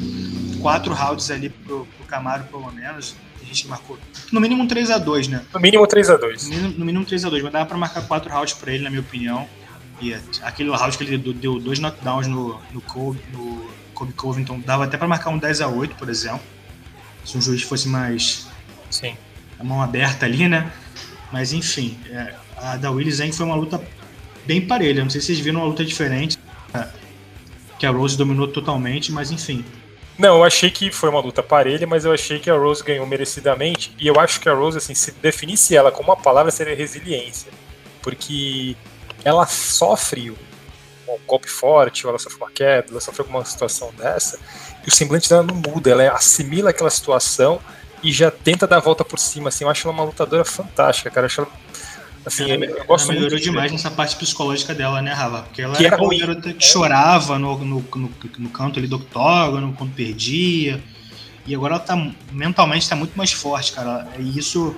[0.60, 3.14] quatro rounds ali pro, pro Camaro, pelo menos.
[3.40, 3.98] A gente marcou.
[4.32, 5.42] No mínimo um 3x2, né?
[5.52, 6.48] No mínimo 3x2.
[6.48, 9.46] No no mínimo 3x2, mas dava pra marcar quatro rounds pra ele, na minha opinião.
[10.42, 14.96] Aquele round que ele deu dois knockdowns no, no, Kobe, no Kobe Covington, dava até
[14.96, 16.40] para marcar um 10 a 8 por exemplo.
[17.24, 18.46] Se um juiz fosse mais.
[18.90, 19.16] Sim.
[19.58, 20.70] A mão aberta ali, né?
[21.32, 23.82] Mas enfim, é, a da Willy Zeng foi uma luta
[24.44, 25.02] bem parelha.
[25.02, 26.38] Não sei se vocês viram uma luta diferente.
[26.72, 26.86] É,
[27.78, 29.64] que a Rose dominou totalmente, mas enfim.
[30.18, 33.06] Não, eu achei que foi uma luta parelha, mas eu achei que a Rose ganhou
[33.06, 33.94] merecidamente.
[33.98, 37.52] E eu acho que a Rose, assim, se definisse ela como uma palavra, seria resiliência.
[38.00, 38.74] Porque
[39.26, 40.36] ela sofre um,
[41.26, 44.38] golpe forte, ou ela sofre uma queda, ela sofre alguma situação dessa,
[44.86, 47.60] e o semblante dela não muda, ela assimila aquela situação
[48.04, 51.10] e já tenta dar a volta por cima, assim, eu acho ela uma lutadora fantástica,
[51.10, 51.50] cara, eu acho ela
[52.24, 55.42] Assim, ela, eu gosto ela melhorou muito demais nessa parte psicológica dela, né, Rava?
[55.42, 58.96] Porque ela que era uma garota que chorava no, no, no, no, canto ali do
[58.96, 60.82] octógono, quando perdia.
[61.46, 61.96] E agora ela tá
[62.32, 64.08] mentalmente tá muito mais forte, cara.
[64.18, 64.74] E isso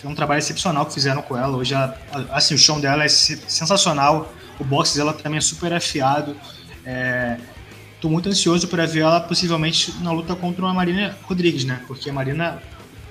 [0.00, 1.56] foi um trabalho excepcional que fizeram com ela.
[1.56, 1.98] Hoje, ela,
[2.30, 4.32] assim, o show dela é sensacional.
[4.58, 6.36] O boxe dela também é super afiado.
[6.84, 7.36] É,
[8.00, 11.82] tô muito ansioso para ver ela possivelmente na luta contra a Marina Rodrigues, né?
[11.86, 12.62] Porque a Marina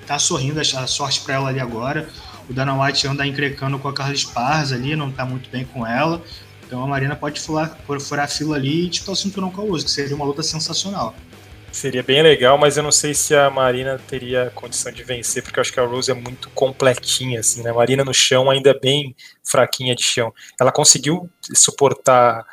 [0.06, 2.08] tá sorrindo, a sorte para ela ali agora.
[2.50, 5.86] O Dana White anda encrecando com a Carla Esparza ali, não tá muito bem com
[5.86, 6.24] ela.
[6.66, 9.64] Então a Marina pode furar, furar a fila ali e disputar o cinturão com a
[9.66, 11.14] Uso, que seria uma luta sensacional.
[11.78, 15.60] Seria bem legal, mas eu não sei se a Marina teria condição de vencer, porque
[15.60, 17.72] eu acho que a Rose é muito completinha, assim, né?
[17.72, 20.34] Marina no chão ainda é bem fraquinha de chão.
[20.60, 22.44] Ela conseguiu suportar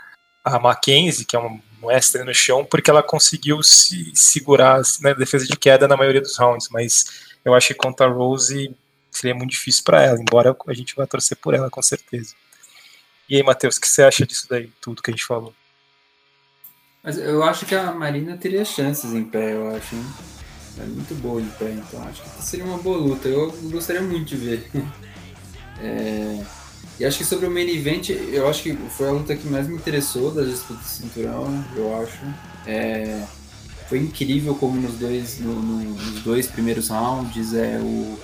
[0.44, 5.14] a Mackenzie, que é uma mestre no chão, porque ela conseguiu se segurar assim, na
[5.14, 7.06] defesa de queda na maioria dos rounds, mas
[7.42, 8.76] eu acho que contra a Rose
[9.10, 12.34] seria muito difícil para ela, embora a gente vá torcer por ela, com certeza.
[13.26, 15.54] E aí, Matheus, o que você acha disso daí, tudo que a gente falou?
[17.04, 19.94] Mas eu acho que a Marina teria chances em pé, eu acho.
[19.94, 20.04] Hein?
[20.80, 23.28] É muito boa em pé, então acho que seria uma boa luta.
[23.28, 24.70] Eu gostaria muito de ver.
[25.82, 26.40] É...
[27.00, 29.66] E acho que sobre o main event, eu acho que foi a luta que mais
[29.66, 32.20] me interessou das disputas de cinturão, eu acho.
[32.64, 33.24] É...
[33.88, 38.16] Foi incrível como nos dois, no, no, nos dois primeiros rounds é, o,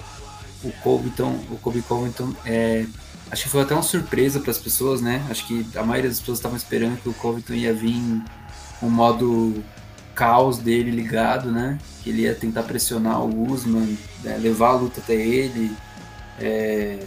[0.63, 2.87] o o Kobe Covington é,
[3.31, 5.27] acho que foi até uma surpresa para as pessoas, né?
[5.29, 8.23] Acho que a maioria das pessoas estavam esperando que o Covington ia vir
[8.81, 9.63] o modo
[10.15, 11.79] caos dele ligado, né?
[12.03, 14.37] Que ele ia tentar pressionar o Usman, né?
[14.39, 15.75] levar a luta até ele.
[16.39, 16.99] É...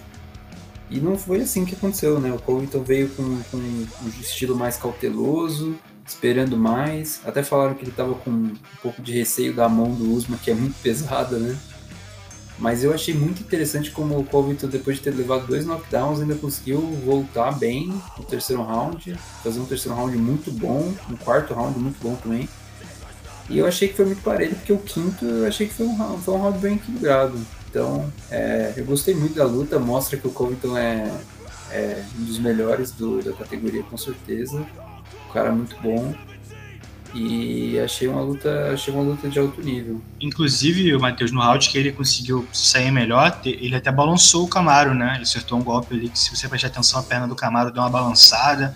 [0.89, 2.31] E não foi assim que aconteceu, né?
[2.31, 7.21] O Covington veio com, com um estilo mais cauteloso, esperando mais.
[7.25, 10.51] Até falaram que ele estava com um pouco de receio da mão do Usman, que
[10.51, 11.57] é muito pesada, né?
[12.59, 16.35] Mas eu achei muito interessante como o Covington, depois de ter levado dois knockdowns, ainda
[16.35, 17.87] conseguiu voltar bem
[18.17, 22.47] no terceiro round, fazer um terceiro round muito bom, um quarto round muito bom também.
[23.49, 26.17] E eu achei que foi muito parelho, porque o quinto eu achei que foi um,
[26.19, 27.37] foi um round bem equilibrado.
[27.69, 31.11] Então, é, eu gostei muito da luta, mostra que o Covington é,
[31.71, 34.65] é um dos melhores do, da categoria, com certeza.
[35.29, 36.13] Um cara muito bom.
[37.13, 40.01] E achei uma luta, achei uma luta de alto nível.
[40.19, 44.95] Inclusive, o Matheus, no round que ele conseguiu sair melhor, ele até balançou o Camaro,
[44.95, 45.13] né?
[45.15, 47.83] Ele acertou um golpe ali que, se você prestar atenção, a perna do Camaro deu
[47.83, 48.75] uma balançada.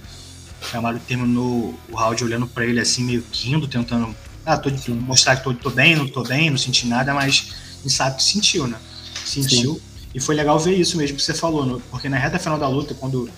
[0.61, 4.15] O Camaro terminou o round olhando para ele assim, meio quindo, tentando
[4.47, 7.51] ah, tô, mostrar que tô, tô, bem, não tô bem, não senti nada, mas
[7.87, 8.77] sabe que sentiu, né?
[9.25, 9.73] Sentiu.
[9.75, 9.81] Sim.
[10.15, 12.93] E foi legal ver isso mesmo que você falou, porque na reta final da luta,
[12.93, 13.29] quando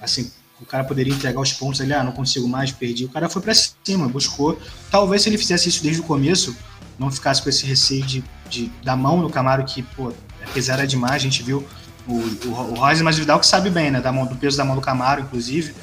[0.00, 3.28] assim, o cara poderia entregar os pontos ali, ah, não consigo mais, perdi, o cara
[3.28, 4.58] foi para cima, buscou.
[4.90, 6.56] Talvez se ele fizesse isso desde o começo,
[6.98, 10.86] não ficasse com esse receio de, de da mão no Camaro, que, pô, apesar era
[10.86, 11.66] demais, a gente viu
[12.06, 14.00] o, o, o Royce mas Vidal que sabe bem, né?
[14.00, 15.74] Da mão, do peso da mão do Camaro, inclusive.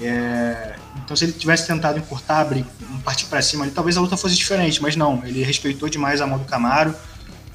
[0.00, 2.66] É, então, se ele tivesse tentado encurtar, abrir,
[3.04, 5.24] partir para cima, ali, talvez a luta fosse diferente, mas não.
[5.24, 6.94] Ele respeitou demais a mão do Camaro,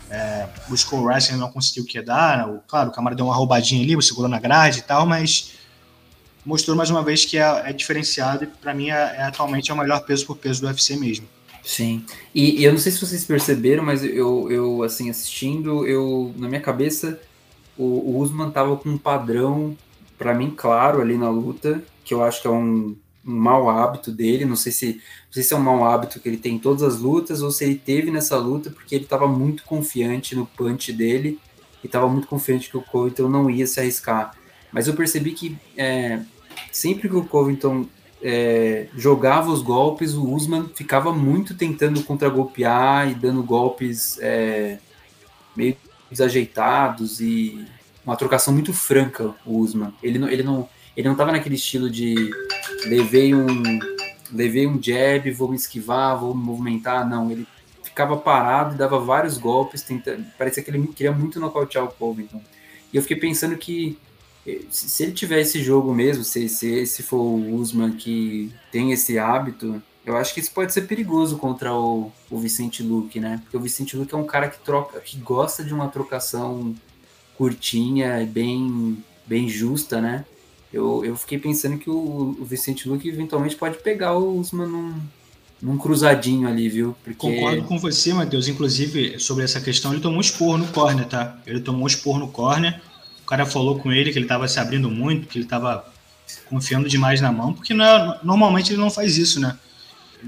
[0.10, 2.50] é, buscou o wrestling, não conseguiu quedar.
[2.50, 5.52] O, claro, o Camaro deu uma roubadinha ali, segurou na grade e tal, mas
[6.46, 9.74] mostrou mais uma vez que é, é diferenciado e para mim é, é, atualmente é
[9.74, 11.28] o melhor peso por peso do UFC mesmo.
[11.64, 12.04] Sim.
[12.34, 16.48] E, e, eu não sei se vocês perceberam, mas eu, eu assim assistindo, eu na
[16.48, 17.20] minha cabeça
[17.78, 19.78] o, o Usman tava com um padrão
[20.18, 24.12] para mim claro ali na luta que eu acho que é um, um mau hábito
[24.12, 24.44] dele.
[24.44, 26.82] Não sei se não sei se é um mau hábito que ele tem em todas
[26.82, 30.92] as lutas ou se ele teve nessa luta porque ele estava muito confiante no punch
[30.92, 31.40] dele
[31.84, 34.36] e estava muito confiante que o Covington não ia se arriscar.
[34.72, 36.20] Mas eu percebi que é,
[36.72, 37.86] sempre que o Covington
[38.22, 44.78] é, jogava os golpes, o Usman ficava muito tentando contragolpear e dando golpes é,
[45.56, 45.76] meio
[46.10, 47.66] desajeitados e
[48.06, 49.94] uma trocação muito franca, o Usman.
[50.02, 52.32] Ele não, ele não, ele não naquele estilo de
[52.86, 53.80] levei um
[54.32, 57.08] levei um jab, vou me esquivar, vou me movimentar.
[57.08, 57.46] Não, ele
[57.84, 62.42] ficava parado dava vários golpes, tentando, parecia que ele queria muito nocautear o Covington.
[62.92, 63.98] E eu fiquei pensando que
[64.70, 69.20] se ele tiver esse jogo mesmo, se, se esse for o Usman que tem esse
[69.20, 73.40] hábito, eu acho que isso pode ser perigoso contra o, o Vicente Luque, né?
[73.44, 76.76] Porque o Vicente Luque é um cara que troca, que gosta de uma trocação
[77.38, 80.26] curtinha, bem, bem justa, né?
[80.74, 85.02] eu, eu fiquei pensando que o, o Vicente Luque eventualmente pode pegar o Usman num,
[85.62, 86.96] num cruzadinho ali, viu?
[87.04, 87.18] Porque...
[87.18, 88.48] Concordo com você, Matheus.
[88.48, 91.40] Inclusive, sobre essa questão, ele tomou um esporro no corner, tá?
[91.46, 92.82] Ele tomou um esporro no corner.
[93.32, 95.86] Cara falou com ele que ele estava se abrindo muito, que ele estava
[96.50, 99.58] confiando demais na mão, porque é, normalmente ele não faz isso, né?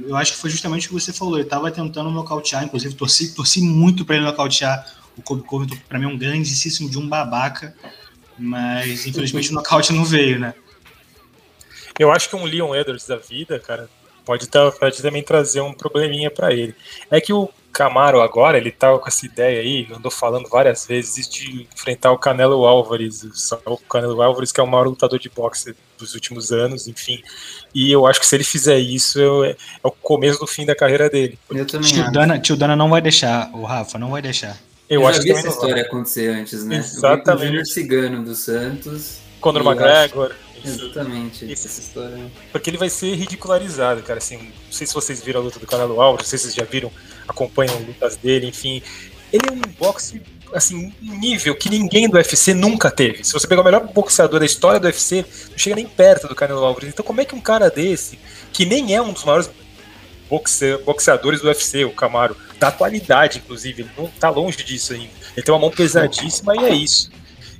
[0.05, 1.35] Eu acho que foi justamente o que você falou.
[1.35, 4.89] Ele estava tentando nocautear, inclusive torci, torci muito para ele nocautear.
[5.17, 7.75] O Kobe Covington, para mim, é um grandíssimo de um babaca.
[8.39, 10.53] Mas infelizmente o nocaute não veio, né?
[11.99, 13.89] Eu acho que um Leon Edwards da vida, cara,
[14.23, 16.73] pode, tá, pode também trazer um probleminha para ele.
[17.11, 21.27] É que o Camaro agora, ele tava com essa ideia aí, andou falando várias vezes
[21.27, 23.23] de enfrentar o Canelo Álvares,
[23.65, 27.21] o Canelo Álvares que é o maior lutador de boxe dos últimos anos, enfim.
[27.73, 30.75] E eu acho que se ele fizer isso, é, é o começo do fim da
[30.75, 31.37] carreira dele.
[31.49, 34.55] Eu também tio Dana, tio Dana não vai deixar, o Rafa não vai deixar.
[34.87, 36.77] Eu, eu acho já vi essa história acontecer antes, né?
[36.77, 37.43] Exatamente.
[37.43, 39.17] O Júnior Cigano do Santos.
[39.41, 40.35] Conor McGregor.
[40.65, 42.31] Exatamente, essa história.
[42.51, 44.19] Porque ele vai ser ridicularizado, cara.
[44.19, 46.55] Assim, não sei se vocês viram a luta do Canelo Alves, não sei se vocês
[46.55, 46.91] já viram,
[47.27, 48.81] acompanham lutas dele, enfim.
[49.31, 50.21] Ele é um boxe,
[50.53, 53.23] assim, um nível que ninguém do UFC nunca teve.
[53.23, 56.35] Se você pegar o melhor boxeador da história do UFC, não chega nem perto do
[56.35, 56.89] Canelo Alves.
[56.89, 58.19] Então, como é que um cara desse,
[58.51, 59.49] que nem é um dos maiores
[60.29, 65.11] boxe, boxeadores do UFC, o Camaro, da atualidade, inclusive, ele não tá longe disso ainda.
[65.35, 67.11] Ele tem uma mão pesadíssima e é isso.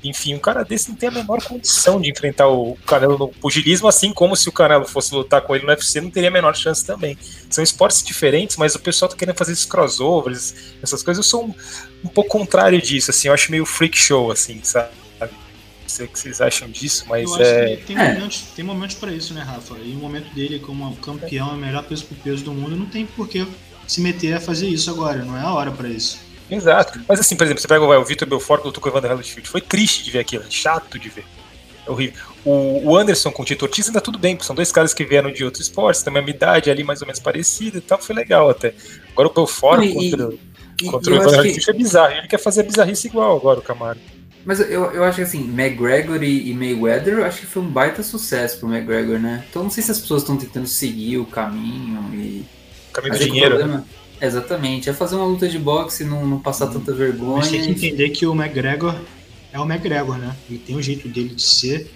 [0.04, 3.88] Enfim, um cara desse não tem a menor condição de enfrentar o Canelo no pugilismo,
[3.88, 6.56] assim como se o Canelo fosse lutar com ele no UFC, não teria a menor
[6.56, 7.18] chance também.
[7.50, 11.26] São esportes diferentes, mas o pessoal tá querendo fazer esses crossovers, essas coisas.
[11.26, 11.54] Eu sou um,
[12.04, 14.90] um pouco contrário disso, assim, eu acho meio freak show, assim, sabe?
[15.94, 17.76] sei o que vocês acham disso, mas eu é.
[17.78, 18.14] tem, é.
[18.14, 19.78] momentos, tem momentos para isso, né, Rafa?
[19.78, 22.86] E o momento dele como campeão, é o melhor peso por peso do mundo, não
[22.86, 23.46] tem por que
[23.88, 26.20] se meter a fazer isso agora, não é a hora para isso.
[26.50, 27.02] Exato.
[27.08, 29.50] Mas assim, por exemplo, você pega o Vitor Belfort lutou com o Evander Holyfield.
[29.50, 31.26] Foi triste de ver aquilo, chato de ver.
[31.86, 32.20] É horrível.
[32.46, 35.04] O, o Anderson com o Tito Ortiz ainda tudo bem, porque são dois caras que
[35.04, 38.02] vieram de outros esportes, também a minha idade ali mais ou menos parecida e tal,
[38.02, 38.74] foi legal até.
[39.12, 40.30] Agora o Belfort e, contra,
[40.82, 41.72] e, contra e o Evander Holyfield que...
[41.72, 42.14] é bizarro.
[42.14, 44.00] Ele quer fazer a bizarrice igual agora, o Camaro.
[44.46, 47.70] Mas eu, eu acho que assim, McGregor e, e Mayweather, eu acho que foi um
[47.70, 49.46] baita sucesso pro McGregor, né?
[49.50, 52.46] Então não sei se as pessoas estão tentando seguir o caminho e.
[52.90, 53.56] O caminho do dinheiro.
[53.56, 53.86] Problema,
[54.26, 57.40] Exatamente, é fazer uma luta de boxe, não, não passar tanta vergonha.
[57.40, 58.96] Mas tem que entender que o McGregor
[59.52, 60.34] é o McGregor, né?
[60.50, 61.92] Ele tem o jeito dele de ser,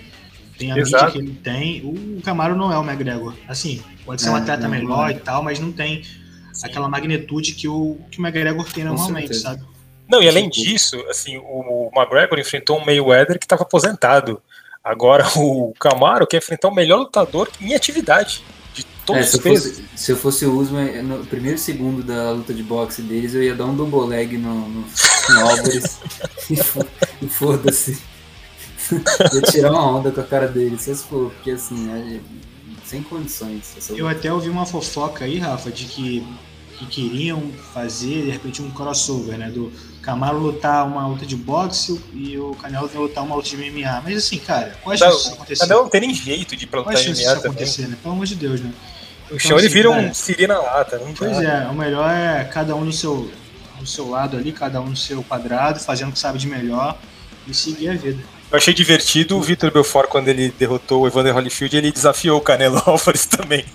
[0.57, 1.05] tem a Exato.
[1.05, 1.81] mídia que ele tem.
[1.85, 3.33] O Camaro não é o McGregor.
[3.47, 5.13] Assim, pode ser um É, atleta não, melhor é.
[5.13, 6.03] e tal, mas não tem
[6.63, 9.63] aquela magnitude que o, que o McGregor tem normalmente, sabe?
[10.09, 14.41] Não, e além disso, assim, o McGregor enfrentou um Mayweather que estava aposentado.
[14.83, 18.57] Agora o Camaro quer enfrentar o melhor lutador em atividade de
[19.08, 22.32] todos É, se, os eu fosse, se eu fosse o Usman, no primeiro segundo da
[22.32, 24.82] luta de boxe deles, eu ia dar um double leg no, no,
[25.30, 25.98] no Álvares
[26.52, 26.86] e fo-
[27.22, 27.98] e foda-se.
[29.34, 32.20] ia tirar uma onda com a cara dele, se for, porque assim, é,
[32.86, 33.74] sem condições.
[33.78, 34.17] essa Eu luta.
[34.20, 36.26] até ouvi uma fofoca aí, Rafa, de que,
[36.78, 39.50] que queriam fazer, de repente, um crossover, né?
[39.50, 43.58] Do Camaro lutar uma luta de boxe e o Canelo vai lutar uma luta de
[43.58, 44.02] MMA.
[44.06, 45.62] Mas assim, cara, qual a chance disso Não, acontecer?
[45.67, 47.52] Canelo não tem nem jeito de chance MMA também.
[47.52, 47.98] acontecer, né?
[48.02, 48.72] Pelo amor de Deus, né?
[49.31, 50.97] O chão ele assim, vira cara, um siri na lata.
[50.99, 51.43] Não Pois dá.
[51.43, 53.29] é, o melhor é cada um no seu,
[53.79, 56.97] no seu lado ali, cada um no seu quadrado, fazendo o que sabe de melhor
[57.47, 58.21] e seguir a vida.
[58.49, 62.41] Eu achei divertido o Vitor Belfort quando ele derrotou o Evander Holyfield, ele desafiou o
[62.41, 63.65] Canelo Álvares também.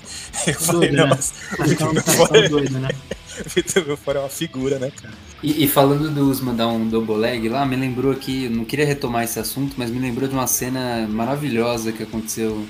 [0.47, 1.05] Eu falei, Doido, né?
[1.05, 1.35] nossa,
[1.69, 2.89] ficando, tá Belfort ficando doido, né?
[3.45, 5.13] o Vitor Belfort é uma figura, né, cara?
[5.43, 8.87] E, e falando do Usman dar um double leg lá, me lembrou aqui, não queria
[8.87, 12.65] retomar esse assunto, mas me lembrou de uma cena maravilhosa que aconteceu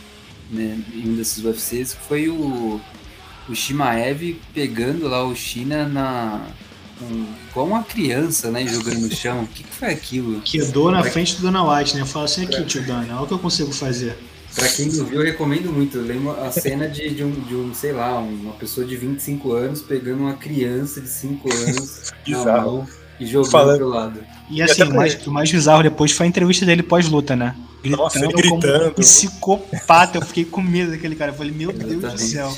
[0.53, 2.81] né, em um desses UFCs, que foi o,
[3.49, 6.41] o Shimaev pegando lá o China na.
[7.01, 8.65] Um, igual uma criança, né?
[8.67, 9.43] Jogando no chão.
[9.43, 10.41] O que, que foi aquilo?
[10.43, 12.03] Quedou na frente do Dana White, né?
[12.03, 14.17] Eu falo assim, aqui, tio Dana, olha o que eu consigo fazer.
[14.55, 15.97] Pra quem não viu, eu recomendo muito.
[15.97, 19.53] Eu lembro a cena de, de, um, de um, sei lá, uma pessoa de 25
[19.53, 22.87] anos pegando uma criança de 5 anos na mão
[23.19, 24.21] e jogando Falando- pro lado.
[24.51, 27.57] E assim, o mais, o mais bizarro depois foi a entrevista dele pós-luta, né?
[27.83, 28.87] Gritando, Nossa, ele como gritando.
[28.87, 30.19] um psicopata.
[30.19, 31.33] Eu fiquei com medo daquele cara.
[31.33, 32.57] Eu falei, meu Deus do céu.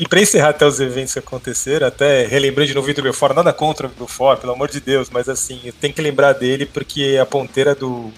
[0.00, 3.34] E pra encerrar até os eventos que aconteceram, até relembrei de novo o Vitor Belfort,
[3.34, 6.66] nada contra o Belfort, pelo amor de Deus, mas assim, eu tenho que lembrar dele
[6.66, 8.12] porque a ponteira do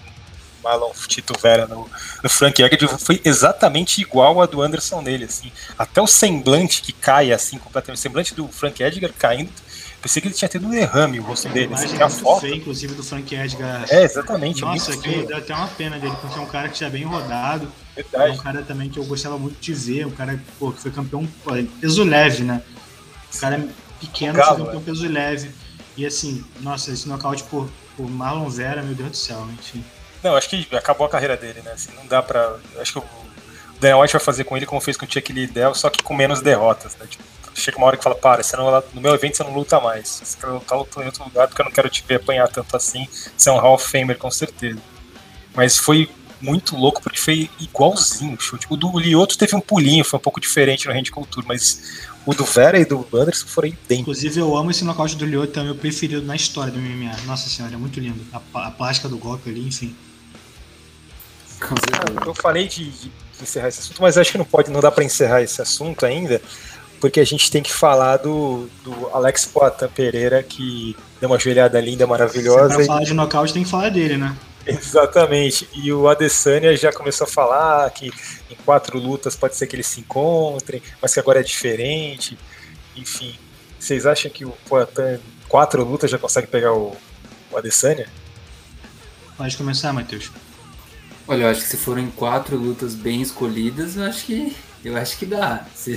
[0.62, 1.88] Marlon Tito Vera no,
[2.22, 5.50] no Frank Edgar foi exatamente igual a do Anderson nele, assim.
[5.78, 9.50] Até o semblante que cai assim completamente, o semblante do Frank Edgar caindo,
[10.00, 12.40] pensei que ele tinha tido um derrame o rosto A dele, assim, a foto.
[12.40, 13.84] feia, inclusive, do Frank Edgar.
[13.88, 16.78] É, exatamente, Nossa, que feio, deu até uma pena dele, porque é um cara que
[16.78, 17.70] já é bem rodado.
[17.96, 18.42] É um verdade.
[18.42, 21.52] cara também que eu gostava muito de ver, um cara pô, que foi campeão pô,
[21.80, 22.62] peso leve, né?
[23.34, 23.68] Um cara
[24.00, 25.50] pequeno Galo, foi campeão peso leve.
[25.96, 29.84] E assim, nossa, esse nocaute por, por Marlon Vera, meu Deus do céu, enfim.
[30.22, 31.72] Não, acho que acabou a carreira dele, né?
[31.72, 32.56] Assim, não dá pra.
[32.78, 33.04] Acho que o
[33.80, 36.14] Daniel White vai fazer com ele como fez com o Chuck Liddell, só que com
[36.14, 37.06] menos derrotas, né?
[37.08, 39.80] Tipo, chega uma hora que fala, para, você não, no meu evento você não luta
[39.80, 40.20] mais.
[40.24, 42.76] Você quer lutar, luta em outro lugar porque eu não quero te ver apanhar tanto
[42.76, 43.06] assim.
[43.36, 44.80] Você é um Hall of Famer, com certeza.
[45.54, 46.08] Mas foi
[46.40, 48.66] muito louco, porque foi igualzinho o chute.
[48.70, 52.34] O do Lioto teve um pulinho, foi um pouco diferente no Hand Culture, mas o
[52.34, 54.00] do Vera e do Anderson foram idênticos.
[54.00, 57.16] Inclusive, eu amo esse nocaute do Lyoto, é o meu preferido na história do MMA.
[57.26, 58.24] Nossa senhora, é muito lindo.
[58.32, 59.94] A, a plástica do golpe ali, enfim.
[62.24, 65.04] Eu falei de, de encerrar esse assunto, mas acho que não pode, não dá para
[65.04, 66.40] encerrar esse assunto ainda,
[67.00, 71.80] porque a gente tem que falar do, do Alex Poatan Pereira, que deu uma joelhada
[71.80, 72.74] linda, Se maravilhosa.
[72.74, 74.36] pra e- falar de nocaute, tem que falar dele, né?
[74.66, 75.68] exatamente.
[75.72, 78.12] E o Adesanya já começou a falar que
[78.50, 82.38] em quatro lutas pode ser que eles se encontrem, mas que agora é diferente.
[82.96, 83.34] Enfim,
[83.78, 86.94] vocês acham que o Poatan, em quatro lutas, já consegue pegar o,
[87.50, 88.06] o Adesanya?
[89.36, 90.30] Pode começar, Matheus.
[91.26, 94.54] Olha, eu acho que se forem quatro lutas bem escolhidas, eu acho que
[94.84, 95.66] eu acho que dá.
[95.74, 95.96] Se,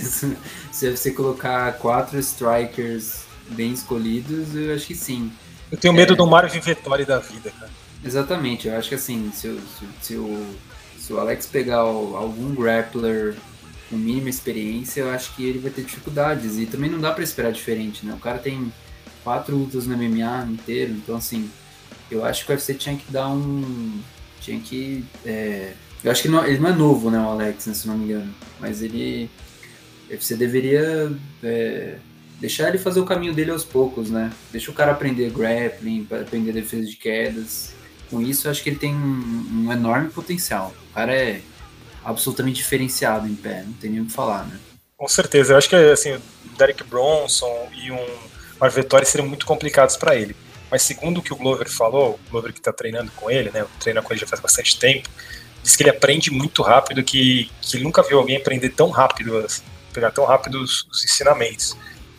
[0.71, 5.31] se você colocar quatro strikers bem escolhidos, eu acho que sim.
[5.71, 6.15] Eu tenho medo É.
[6.15, 7.71] do Mário Vivettori da vida, cara.
[8.05, 10.55] Exatamente, eu acho que assim, se, o- se, se o,
[10.99, 13.35] se o Alex pegar o- algum grappler
[13.89, 16.57] com mínima experiência, eu acho que ele vai ter dificuldades.
[16.57, 18.13] E também não dá pra esperar diferente, né?
[18.13, 18.71] O cara tem
[19.23, 21.49] quatro lutas no MMA inteiro, então assim,
[22.11, 23.99] eu acho que o UFC tinha que dar um.
[24.41, 25.03] Tinha que.
[25.25, 27.97] é, eu acho que não- ele não é novo, né, o Alex, né, se não
[27.97, 28.33] me engano.
[28.59, 29.29] Mas ele.
[30.09, 31.11] UFC deveria.
[31.43, 31.95] é,
[32.39, 34.31] deixar ele fazer o caminho dele aos poucos, né?
[34.51, 37.73] Deixa o cara aprender grappling, aprender defesa de quedas.
[38.09, 40.73] Com isso, eu acho que ele tem um, um enorme potencial.
[40.91, 41.41] O cara é
[42.03, 44.59] absolutamente diferenciado em pé, não tem nem o que falar, né?
[44.97, 46.21] Com certeza, eu acho que assim, o
[46.57, 50.35] Derek Bronson e um Vitória seriam muito complicados para ele.
[50.69, 53.65] Mas segundo o que o Glover falou, o Glover que está treinando com ele, né,
[53.79, 55.09] treina com ele já faz bastante tempo,
[55.63, 59.45] diz que ele aprende muito rápido, que, que nunca viu alguém aprender tão rápido,
[59.93, 61.75] pegar tão rápido os, os ensinamentos.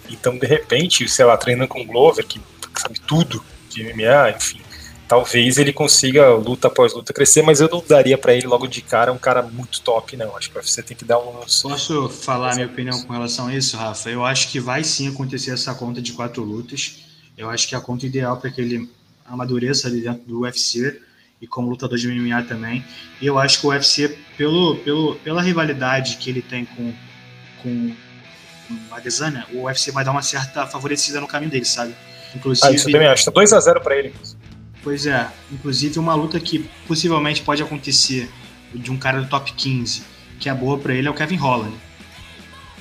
[0.08, 2.40] Então, de repente, sei lá, treinando com o Glover, que
[2.76, 4.60] sabe tudo de MMA, enfim,
[5.06, 8.80] talvez ele consiga luta após luta crescer, mas eu não daria para ele logo de
[8.80, 10.36] cara um cara muito top, não.
[10.36, 11.62] Acho que UFC tem que dar uns.
[11.62, 14.10] Posso falar a minha opinião com relação a isso, Rafa?
[14.10, 17.00] Eu acho que vai sim acontecer essa conta de quatro lutas.
[17.36, 18.88] Eu acho que a conta ideal para que ele
[19.26, 21.00] amadureça ali dentro do UFC
[21.44, 22.82] e como lutador de MMA também.
[23.20, 26.92] E eu acho que o UFC, pelo, pelo, pela rivalidade que ele tem com,
[27.62, 27.94] com
[28.90, 31.94] a Adesanya, o UFC vai dar uma certa favorecida no caminho dele, sabe?
[32.34, 33.24] Inclusive, ah, isso também acho.
[33.26, 34.14] Tá 2x0 para ele.
[34.82, 35.30] Pois é.
[35.52, 38.28] Inclusive, uma luta que possivelmente pode acontecer
[38.72, 40.02] de um cara do top 15,
[40.40, 41.74] que é boa para ele, é o Kevin Holland.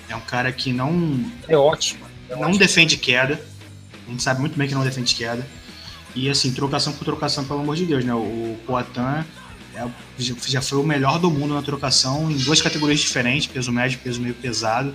[0.07, 1.25] É um cara que não.
[1.47, 2.05] É ótimo.
[2.29, 2.59] É não ótimo.
[2.59, 3.39] defende queda.
[4.07, 5.45] A gente sabe muito bem que não defende queda.
[6.15, 8.13] E assim, trocação por trocação, pelo amor de Deus, né?
[8.13, 8.99] O Poitin
[9.75, 9.87] é,
[10.45, 13.99] já foi o melhor do mundo na trocação em duas categorias diferentes, peso médio e
[13.99, 14.93] peso meio pesado.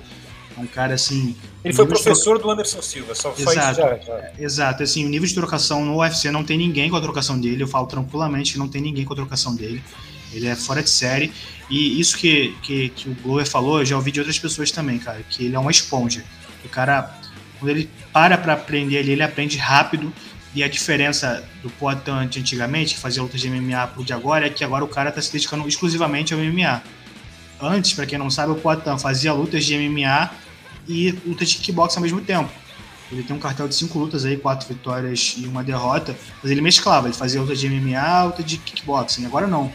[0.57, 1.37] É um cara assim.
[1.65, 2.43] Ele foi professor troca...
[2.43, 4.33] do Anderson Silva, só exato, faz já, já.
[4.39, 7.63] Exato, assim, o nível de trocação no UFC não tem ninguém com a trocação dele.
[7.63, 9.83] Eu falo tranquilamente que não tem ninguém com a trocação dele.
[10.33, 11.33] Ele é fora de série.
[11.71, 14.99] E isso que, que, que o Glover falou, eu já ouvi de outras pessoas também,
[14.99, 16.25] cara, que ele é uma esponja.
[16.65, 17.15] O cara,
[17.59, 20.13] quando ele para pra aprender ali, ele aprende rápido.
[20.55, 24.47] E a diferença do Poitin de antigamente, que fazia lutas de MMA pro de agora,
[24.47, 26.83] é que agora o cara tá se dedicando exclusivamente ao MMA.
[27.61, 30.31] Antes, para quem não sabe, o Poitin fazia lutas de MMA
[30.89, 32.51] e lutas de kickbox ao mesmo tempo.
[33.11, 36.61] Ele tem um cartel de cinco lutas aí, quatro vitórias e uma derrota, mas ele
[36.61, 39.25] mesclava, ele fazia luta de MMA, luta de kickboxing.
[39.25, 39.73] Agora não.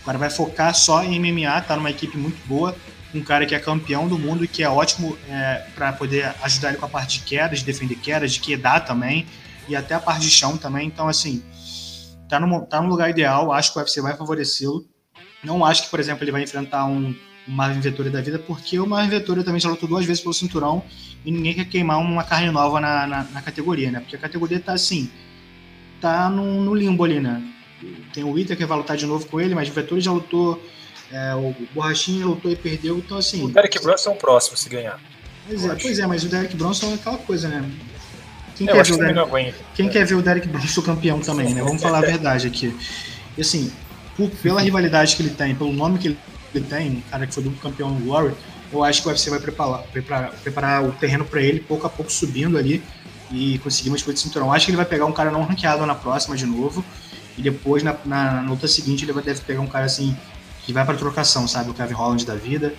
[0.00, 2.74] O cara vai focar só em MMA, tá numa equipe muito boa,
[3.14, 6.70] um cara que é campeão do mundo e que é ótimo é, para poder ajudar
[6.70, 9.26] ele com a parte de quedas, de defender quedas, de quedar também,
[9.70, 10.86] e até a parte de chão também.
[10.86, 11.42] Então, assim,
[12.28, 14.84] tá no, tá no lugar ideal, acho que o UFC vai favorecê-lo.
[15.42, 17.14] Não acho que, por exemplo, ele vai enfrentar um
[17.46, 20.34] o Marvin Vettori da vida, porque o Marvin Vettori também já lutou duas vezes pelo
[20.34, 20.82] cinturão
[21.24, 24.00] e ninguém quer queimar uma carne nova na, na, na categoria, né?
[24.00, 25.10] Porque a categoria tá assim,
[26.00, 27.42] tá no, no limbo ali, né?
[28.12, 30.62] Tem o Ita que vai lutar de novo com ele, mas o Vettori já lutou,
[31.10, 33.44] é, o Borrachinha lutou e perdeu, então assim...
[33.44, 35.00] O Derek Bronson é o próximo se ganhar.
[35.46, 37.68] Pois é, pois é, mas o Derek Bronson é aquela coisa, né?
[38.66, 41.62] Quem, quer ver, o Derek, quem quer ver o Derek Bronson campeão também, né?
[41.62, 42.76] Vamos falar a verdade aqui.
[43.36, 43.72] E assim,
[44.16, 46.18] por, pela rivalidade que ele tem, pelo nome que ele
[46.54, 48.34] ele tem, um cara que foi duplo campeão no Glory,
[48.72, 51.90] eu acho que o UFC vai preparar, preparar, preparar o terreno para ele, pouco a
[51.90, 52.82] pouco subindo ali
[53.30, 54.48] e conseguir uma disputa de cinturão.
[54.48, 56.84] Eu acho que ele vai pegar um cara não ranqueado na próxima de novo,
[57.38, 60.16] e depois na, na, na luta seguinte ele vai deve pegar um cara assim
[60.64, 61.70] que vai para trocação, sabe?
[61.70, 62.74] O Kevin Holland da vida.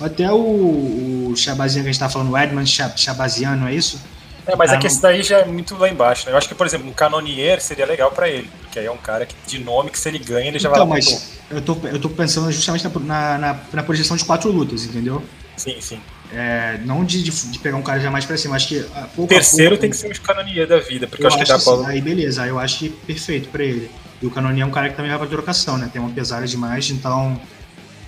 [0.00, 4.00] Até o, o Shabazian que a gente tá falando, o Edmund Shabazian, não é isso?
[4.46, 6.32] É, mas é que esse daí já é muito lá embaixo, né?
[6.32, 8.96] Eu acho que, por exemplo, um Canonier seria legal para ele, porque aí é um
[8.96, 11.60] cara que, de nome que se ele ganha, ele já então, vai lá mas eu
[11.60, 15.22] tô, eu tô pensando justamente na, na, na projeção de quatro lutas, entendeu?
[15.56, 16.00] Sim, sim.
[16.32, 18.80] É, não de, de, de, pegar um cara já mais pra cima, acho que.
[19.14, 21.58] Pouco Terceiro pouco, tem que ser o Canonier da vida, porque eu, acho que dá
[21.58, 21.88] pra.
[21.88, 23.90] Aí beleza, aí eu acho que perfeito pra ele.
[24.20, 25.88] E o Canonier é um cara que também vai pra trocação, né?
[25.92, 27.40] Tem uma pesada demais, então.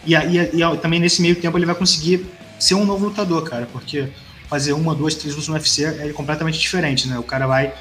[0.05, 2.26] E, e, e, também nesse meio tempo ele vai conseguir
[2.59, 4.09] ser um novo lutador, cara, porque
[4.49, 7.18] fazer uma, duas, três lutas no UFC é completamente diferente, né?
[7.18, 7.78] O cara vai estar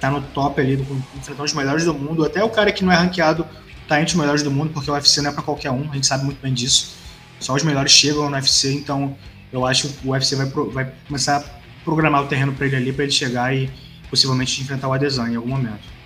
[0.00, 0.74] tá no top ali,
[1.16, 3.46] enfrentando os melhores do mundo, até o cara que não é ranqueado
[3.88, 5.94] tá entre os melhores do mundo, porque o UFC não é para qualquer um, a
[5.94, 6.94] gente sabe muito bem disso.
[7.40, 9.16] Só os melhores chegam no UFC, então
[9.52, 11.44] eu acho que o UFC vai, vai começar a
[11.84, 13.68] programar o terreno para ele ali, para ele chegar e
[14.08, 16.00] possivelmente enfrentar o Adesanya em algum momento.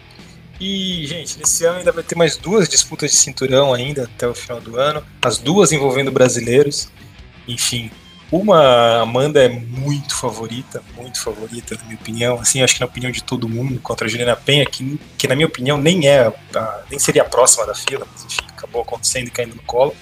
[0.61, 4.35] E, gente, nesse ano ainda vai ter mais duas disputas de cinturão ainda até o
[4.35, 6.89] final do ano, as duas envolvendo brasileiros.
[7.47, 7.91] Enfim,
[8.39, 12.41] uma Amanda é muito favorita, muito favorita, na minha opinião.
[12.41, 15.37] Assim, acho que na opinião de todo mundo, contra a Juliana Penha, que, que na
[15.37, 19.29] minha opinião nem é, a, nem seria a próxima da fila, mas enfim, acabou acontecendo
[19.29, 19.95] e caindo no colo.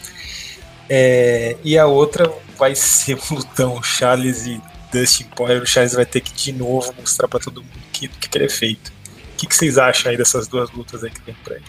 [0.89, 4.61] É, e a outra vai ser um lutão, Charles e
[4.91, 5.63] Dustin Poirier.
[5.63, 8.49] O Charles vai ter que de novo mostrar para todo mundo que, que ele é
[8.49, 8.93] feito.
[9.35, 11.63] O que, que vocês acham aí dessas duas lutas aí que tem por aí?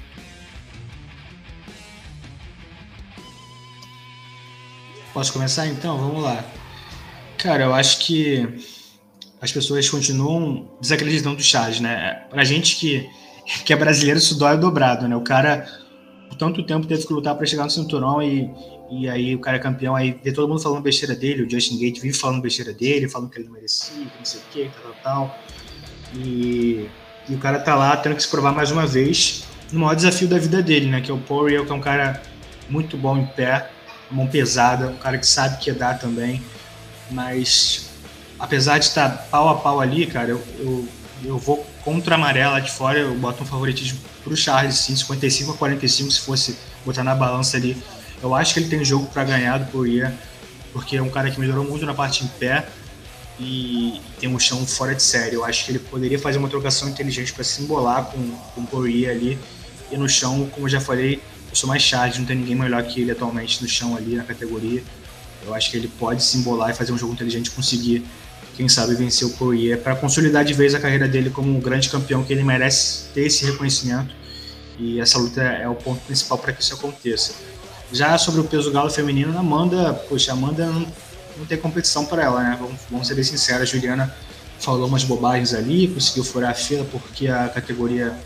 [5.14, 5.96] Posso começar então?
[5.98, 6.44] Vamos lá.
[7.38, 8.48] Cara, eu acho que
[9.40, 12.24] as pessoas continuam desacreditando do Charles, né?
[12.32, 13.08] Pra gente que,
[13.64, 15.16] que é brasileiro, isso dói dobrado, né?
[15.16, 15.68] O cara,
[16.30, 18.50] por tanto tempo, teve que lutar para chegar no cinturão e,
[18.90, 21.78] e aí o cara é campeão, aí vê todo mundo falando besteira dele, o Justin
[21.78, 24.72] Gate vive falando besteira dele, falando que ele não merecia, que não sei o que,
[24.82, 25.40] tal, tal.
[26.16, 26.90] E,
[27.30, 30.28] e o cara tá lá tendo que se provar mais uma vez no maior desafio
[30.28, 31.02] da vida dele, né?
[31.02, 32.22] Que é o Poirier, que é um cara
[32.70, 33.70] muito bom em pé,
[34.14, 36.42] mão pesada, um cara que sabe que dar também.
[37.10, 37.90] Mas
[38.40, 40.88] apesar de estar pau a pau ali, cara, eu, eu,
[41.24, 45.52] eu vou contra a amarela de fora, eu boto um favoritismo pro Charles, sim, 55
[45.52, 47.76] a 45, se fosse botar na balança ali.
[48.22, 50.14] Eu acho que ele tem jogo para ganhar do Poirier,
[50.72, 52.66] porque é um cara que melhorou muito na parte em pé.
[53.40, 55.36] e tem um chão fora de série.
[55.36, 58.68] Eu acho que ele poderia fazer uma trocação inteligente para se embolar com, com o
[58.68, 59.40] Poirier ali.
[59.92, 61.22] E no chão, como eu já falei,
[61.54, 64.24] eu sou mais charge, não tem ninguém melhor que ele atualmente no chão ali na
[64.24, 64.84] categoria.
[65.46, 68.04] Eu acho que ele pode se embolar e fazer um jogo inteligente conseguir,
[68.56, 71.90] quem sabe, vencer o Poirier para consolidar de vez a carreira dele como um grande
[71.90, 74.16] campeão que ele merece ter esse reconhecimento.
[74.80, 77.36] E essa luta é o ponto principal para que isso aconteça.
[77.92, 80.88] Já sobre o peso galo feminino, Amanda, poxa, Amanda não,
[81.38, 82.58] não tem competição para ela, né?
[82.60, 84.12] Vamos, vamos ser bem sinceros, a Juliana
[84.58, 88.18] falou umas bobagens ali, conseguiu furar a fila porque a categoria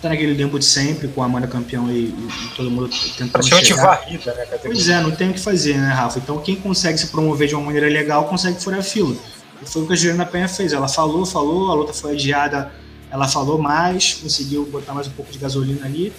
[0.00, 3.66] tá naquele limbo de sempre, com a Amanda campeão e, e todo mundo tentando Praticamente
[3.68, 3.82] chegar.
[3.82, 4.44] varrida, né?
[4.62, 6.18] Pois é, não tem o que fazer, né, Rafa?
[6.18, 9.16] Então quem consegue se promover de uma maneira legal consegue furar a fila.
[9.62, 10.72] E foi o que a Juliana Penha fez.
[10.72, 12.72] Ela falou, falou, a luta foi adiada,
[13.10, 16.12] ela falou mais, conseguiu botar mais um pouco de gasolina ali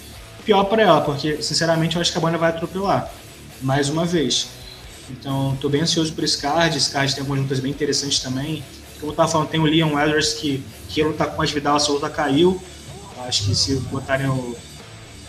[0.44, 3.10] pior para ela, porque sinceramente eu acho que a banda vai atropelar
[3.62, 4.48] mais uma vez.
[5.10, 6.76] Então, estou bem ansioso por esse card.
[6.76, 8.62] Esse card tem algumas lutas bem interessantes também.
[8.98, 11.76] Como eu estava falando, tem o Leon Weathers que, que ia lutar com as Vidal,
[11.76, 12.60] essa luta caiu.
[13.30, 14.56] Acho que se botarem o,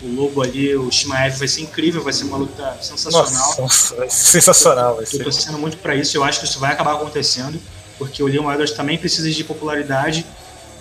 [0.02, 3.54] o logo ali, o Shimaev vai ser incrível, vai ser uma luta sensacional.
[3.60, 4.96] Nossa, vai ser sensacional.
[4.96, 6.16] Vai Estou torcendo muito para isso.
[6.16, 7.62] Eu acho que isso vai acabar acontecendo,
[7.98, 10.26] porque o Leon Weathers também precisa de popularidade.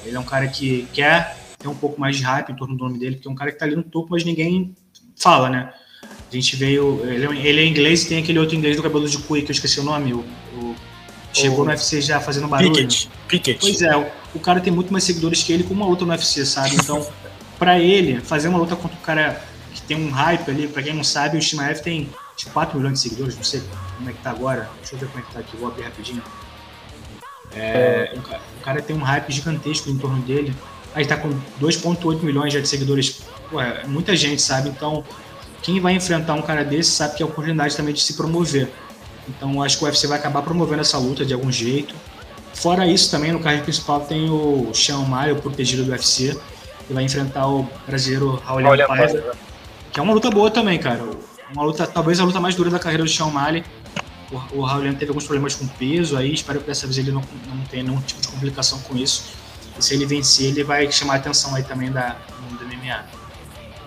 [0.04, 2.84] Ele é um cara que quer ter um pouco mais de hype em torno do
[2.84, 4.76] nome dele, porque é um cara que tá ali no topo, mas ninguém
[5.16, 5.72] fala, né?
[6.04, 7.02] A gente veio.
[7.06, 9.52] Ele, é ele é inglês e tem aquele outro inglês do cabelo de cuia que
[9.52, 10.12] eu esqueci o nome.
[10.16, 10.76] O, o
[11.34, 11.66] chegou o...
[11.66, 12.72] no UFC já fazendo barulho.
[12.72, 13.10] Pickett.
[13.28, 13.60] Pickett.
[13.60, 14.06] Pois é, o,
[14.36, 16.76] o, cara tem muito mais seguidores que ele com uma luta no UFC, sabe?
[16.76, 17.06] Então,
[17.58, 19.42] para ele, fazer uma luta contra um cara
[19.74, 23.02] que tem um hype ali, para quem não sabe, o Shimaev tem tipo, 4 milhões
[23.02, 23.62] de seguidores, não sei
[23.98, 24.70] como é que tá agora.
[24.80, 26.24] Deixa eu ver como é que tá aqui, vou abrir rapidinho.
[27.54, 30.56] É, o, cara, o cara tem um hype gigantesco em torno dele.
[30.94, 31.30] Aí tá com
[31.62, 33.22] 2,8 milhões já de seguidores.
[33.52, 34.70] Ué, é muita gente, sabe?
[34.70, 35.04] Então,
[35.62, 38.72] quem vai enfrentar um cara desse sabe que é a oportunidade também de se promover.
[39.38, 41.96] Então, acho que o UFC vai acabar promovendo essa luta de algum jeito.
[42.54, 46.38] Fora isso, também no card principal tem o Sean Maio, protegido do UFC,
[46.88, 49.36] que vai enfrentar o brasileiro Raul Paiva,
[49.92, 51.02] que é uma luta boa também, cara.
[51.54, 53.64] Uma luta, talvez a luta mais dura da carreira do Sean Mali.
[54.32, 57.22] O, o Raul teve alguns problemas com peso, aí espero que dessa vez ele não,
[57.48, 59.42] não tenha nenhum tipo de complicação com isso
[59.82, 62.18] se ele vencer, ele vai chamar a atenção aí também da,
[62.60, 63.06] do MMA.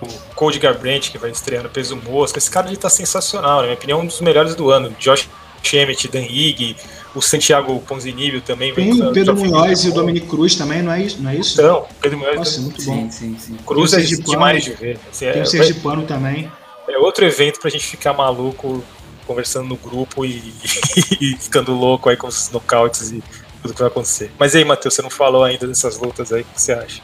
[0.05, 3.63] O Cody Garbrandt, que vai estrear no peso mosca, esse cara ele tá sensacional, na
[3.65, 4.95] minha opinião, um dos melhores do ano.
[4.99, 5.29] Josh
[5.73, 6.77] Emmett, Dan Higg,
[7.15, 8.75] o Santiago Ponzinibio também.
[8.75, 11.23] Tem o Pedro Munhoz e o Dominic Cruz também, não é isso?
[11.23, 11.61] Não é isso?
[11.61, 12.37] Então, Pedro Munhoz.
[12.37, 12.95] Nossa, muito bom.
[12.95, 13.57] Sim, sim, sim.
[13.65, 14.99] Cruz é demais de ver.
[15.11, 16.51] Assim, tem é, o Sergipano também.
[16.89, 18.85] É outro evento pra gente ficar maluco
[19.27, 20.53] conversando no grupo e,
[21.21, 23.23] e ficando louco aí com os nocautes e
[23.63, 24.31] tudo que vai acontecer.
[24.39, 27.01] Mas aí, Matheus, você não falou ainda dessas lutas aí, o que você acha?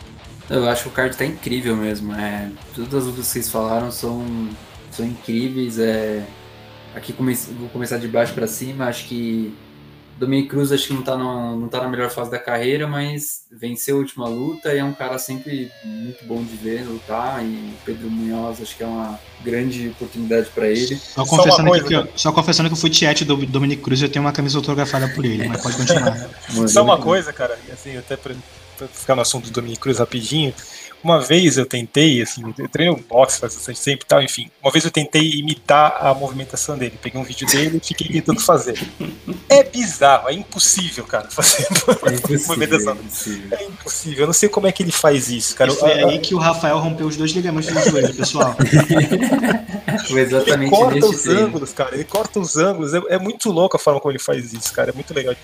[0.51, 2.13] Eu acho que o card tá incrível mesmo.
[2.13, 4.27] É, todas as lutas que vocês falaram são,
[4.91, 5.79] são incríveis.
[5.79, 6.27] É,
[6.93, 8.87] aqui come, vou começar de baixo para cima.
[8.87, 9.55] Acho que
[10.19, 13.45] Dominic Cruz acho que não tá, no, não tá na melhor fase da carreira, mas
[13.51, 17.45] venceu a última luta e é um cara sempre muito bom de ver lutar.
[17.45, 20.97] E Pedro Munhoz acho que é uma grande oportunidade para ele.
[20.97, 24.05] Só confessando, coisa, que, eu, só confessando que eu fui tiete do Dominic Cruz e
[24.05, 26.29] eu tenho uma camisa autografada por ele, mas pode continuar.
[26.69, 28.35] só uma coisa, cara, assim, até para
[28.89, 30.55] ficar no assunto do Dominic Cruz rapidinho,
[31.03, 34.51] uma vez eu tentei, assim, eu treino boxe faz bastante tempo e tal, enfim.
[34.63, 36.99] Uma vez eu tentei imitar a movimentação dele.
[37.01, 38.79] Peguei um vídeo dele e fiquei tentando fazer.
[39.49, 42.93] É bizarro, é impossível, cara, fazer é impossível, movimentação.
[42.93, 43.59] É impossível.
[43.59, 44.21] é impossível.
[44.21, 45.73] Eu não sei como é que ele faz isso, cara.
[45.73, 48.55] foi aí que o Rafael rompeu os dois ligamentos do joelho, pessoal.
[50.07, 51.41] foi exatamente ele corta os treino.
[51.41, 51.95] ângulos, cara.
[51.95, 52.93] Ele corta os ângulos.
[52.93, 54.91] É, é muito louco a forma como ele faz isso, cara.
[54.91, 55.35] É muito legal.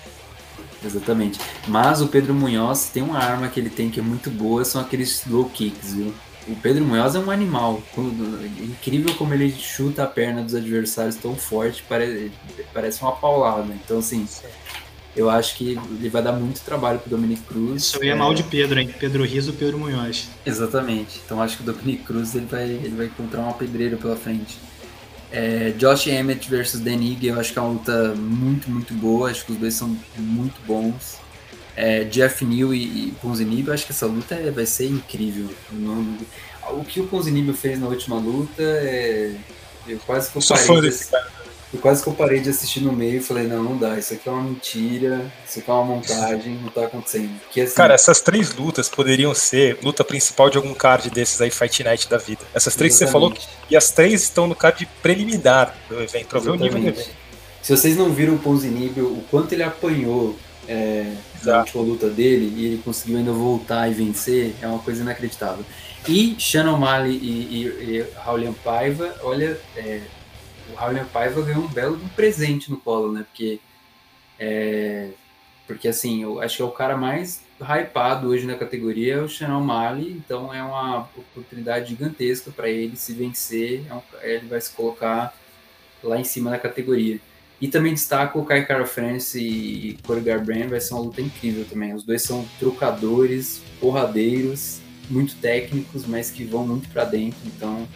[0.87, 1.39] Exatamente.
[1.67, 4.81] Mas o Pedro Munhoz tem uma arma que ele tem que é muito boa, são
[4.81, 6.13] aqueles low kicks, viu?
[6.47, 7.83] O Pedro Munhoz é um animal.
[7.97, 12.31] É incrível como ele chuta a perna dos adversários tão forte, parece,
[12.73, 13.67] parece uma paulada.
[13.83, 14.25] Então, assim,
[15.17, 17.83] eu acho que ele vai dar muito trabalho pro Dominic Cruz.
[17.83, 18.93] Isso aí é, é mal de Pedro, hein?
[18.99, 20.29] Pedro Riso, Pedro Munhoz.
[20.45, 21.19] Exatamente.
[21.25, 24.57] Então acho que o Dominic Cruz ele vai, ele vai encontrar uma pedreira pela frente.
[25.31, 29.29] É, Josh Emmett versus Denig, eu acho que é uma luta muito, muito boa.
[29.29, 31.17] Acho que os dois são muito bons.
[31.75, 33.13] É, Jeff Neal e, e
[33.67, 35.49] eu acho que essa luta é, vai ser incrível.
[36.71, 39.35] o que o Ponzinibbio fez na última luta, é,
[39.87, 41.11] eu quase que eu parei desse,
[41.73, 44.13] eu quase que eu parei de assistir no meio e falei, não, não dá, isso
[44.13, 47.37] aqui é uma mentira, isso aqui é uma montagem, não tá acontecendo.
[47.41, 51.51] Porque, assim, Cara, essas três lutas poderiam ser luta principal de algum card desses aí,
[51.51, 52.41] Fight Night da vida.
[52.53, 53.33] Essas três Exatamente.
[53.33, 56.55] que você falou, e as três estão no card preliminar do evento, pra ver o
[56.55, 57.09] nível do evento.
[57.61, 60.37] Se vocês não viram o Ponzinibio, o quanto ele apanhou
[60.69, 61.11] é,
[61.43, 65.65] na última luta dele e ele conseguiu ainda voltar e vencer, é uma coisa inacreditável.
[66.07, 69.99] E Shannon Mali e, e, e Raulian Paiva, olha, é,
[70.71, 73.25] o Raul Paiva ganhou um belo um presente no colo, né?
[73.29, 73.59] Porque
[74.39, 75.09] É,
[75.65, 79.27] porque assim, eu acho que é o cara mais hypado hoje na categoria é o
[79.27, 84.61] Shannon Mali, então é uma oportunidade gigantesca para ele se vencer, é um, ele vai
[84.61, 85.35] se colocar
[86.03, 87.19] lá em cima na categoria.
[87.59, 91.65] E também destaco o Kai Kara France e Corey Garbrandt, vai ser uma luta incrível
[91.65, 91.93] também.
[91.93, 97.87] Os dois são trocadores, porradeiros, muito técnicos, mas que vão muito para dentro, então...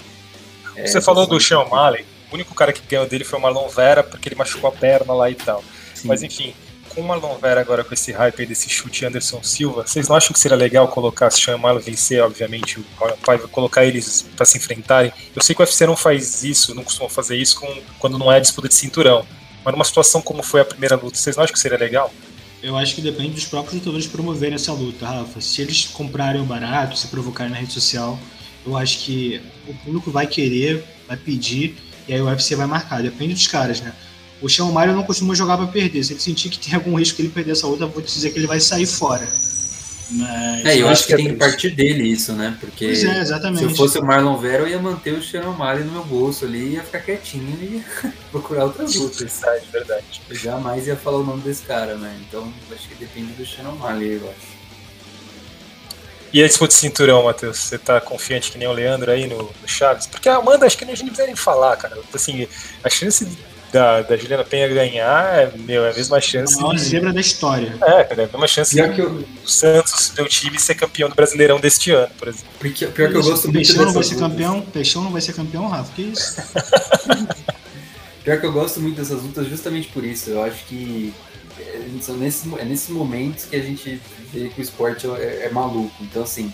[0.76, 3.67] É, Você falou do Sean Malley, o único cara que ganhou dele foi o Marlon
[3.67, 5.63] Vera, porque ele machucou a perna lá e tal.
[5.93, 6.07] Sim.
[6.07, 6.53] Mas enfim,
[6.89, 10.15] com o Marlon Vera agora com esse hype aí desse chute Anderson Silva, vocês não
[10.15, 12.86] acham que seria legal colocar se chamá-lo vencer, obviamente, o
[13.23, 15.11] Paiva, colocar eles para se enfrentarem?
[15.36, 18.32] Eu sei que o UFC não faz isso, não costuma fazer isso com, quando não
[18.32, 19.25] é disputa de cinturão.
[19.63, 22.11] Mas numa situação como foi a primeira luta, vocês não acham que seria legal?
[22.61, 25.41] Eu acho que depende dos próprios lutadores promoverem essa luta, Rafa.
[25.41, 28.19] Se eles comprarem o barato, se provocarem na rede social,
[28.65, 31.75] eu acho que o público vai querer, vai pedir,
[32.07, 33.01] e aí o UFC vai marcar.
[33.01, 33.93] Depende dos caras, né?
[34.41, 36.03] O Sean Mario não costuma jogar para perder.
[36.03, 38.31] Se ele sentir que tem algum risco que ele perder essa luta, eu vou dizer
[38.31, 39.27] que ele vai sair fora.
[40.13, 42.57] Mas é, eu acho que, que tem que partir dele isso, né?
[42.59, 45.91] Porque é, se eu fosse o Marlon Vera, eu ia manter o Sean Mario no
[45.93, 47.83] meu bolso ali, ia ficar quietinho e
[48.29, 49.39] procurar outras lutas.
[49.41, 50.21] Verdade, verdade.
[50.29, 52.13] Eu jamais ia falar o nome desse cara, né?
[52.27, 54.61] Então acho que depende do Sean Mario, eu acho.
[56.34, 57.57] E a disputa de cinturão, Matheus?
[57.57, 60.07] Você tá confiante que nem o Leandro aí no, no Chaves?
[60.07, 61.97] Porque a Amanda, acho que a gente precisa nem falar, cara.
[62.13, 62.47] Assim,
[62.84, 63.27] a chance
[63.71, 66.57] da, da Juliana Penha ganhar, é, meu, é a mesma chance.
[66.57, 67.75] A maior zebra da história.
[67.82, 69.25] É, cara, é a mesma chance pior que eu...
[69.43, 72.47] o Santos, meu time, ser campeão do Brasileirão deste ano, por exemplo.
[72.59, 75.34] Porque, pior que eu gosto muito Peixão não vai ser campeão, Peixão não vai ser
[75.34, 76.41] campeão, Rafa, que isso?
[78.23, 80.29] pior que eu gosto muito dessas lutas justamente por isso.
[80.29, 81.13] Eu acho que
[81.59, 84.01] é, são nesse, é nesses momentos que a gente
[84.32, 85.95] vê que o esporte é, é maluco.
[86.01, 86.51] Então, assim,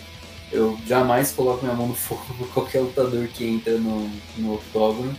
[0.52, 5.16] eu jamais coloco minha mão no fogo qualquer lutador que entra no, no octógono.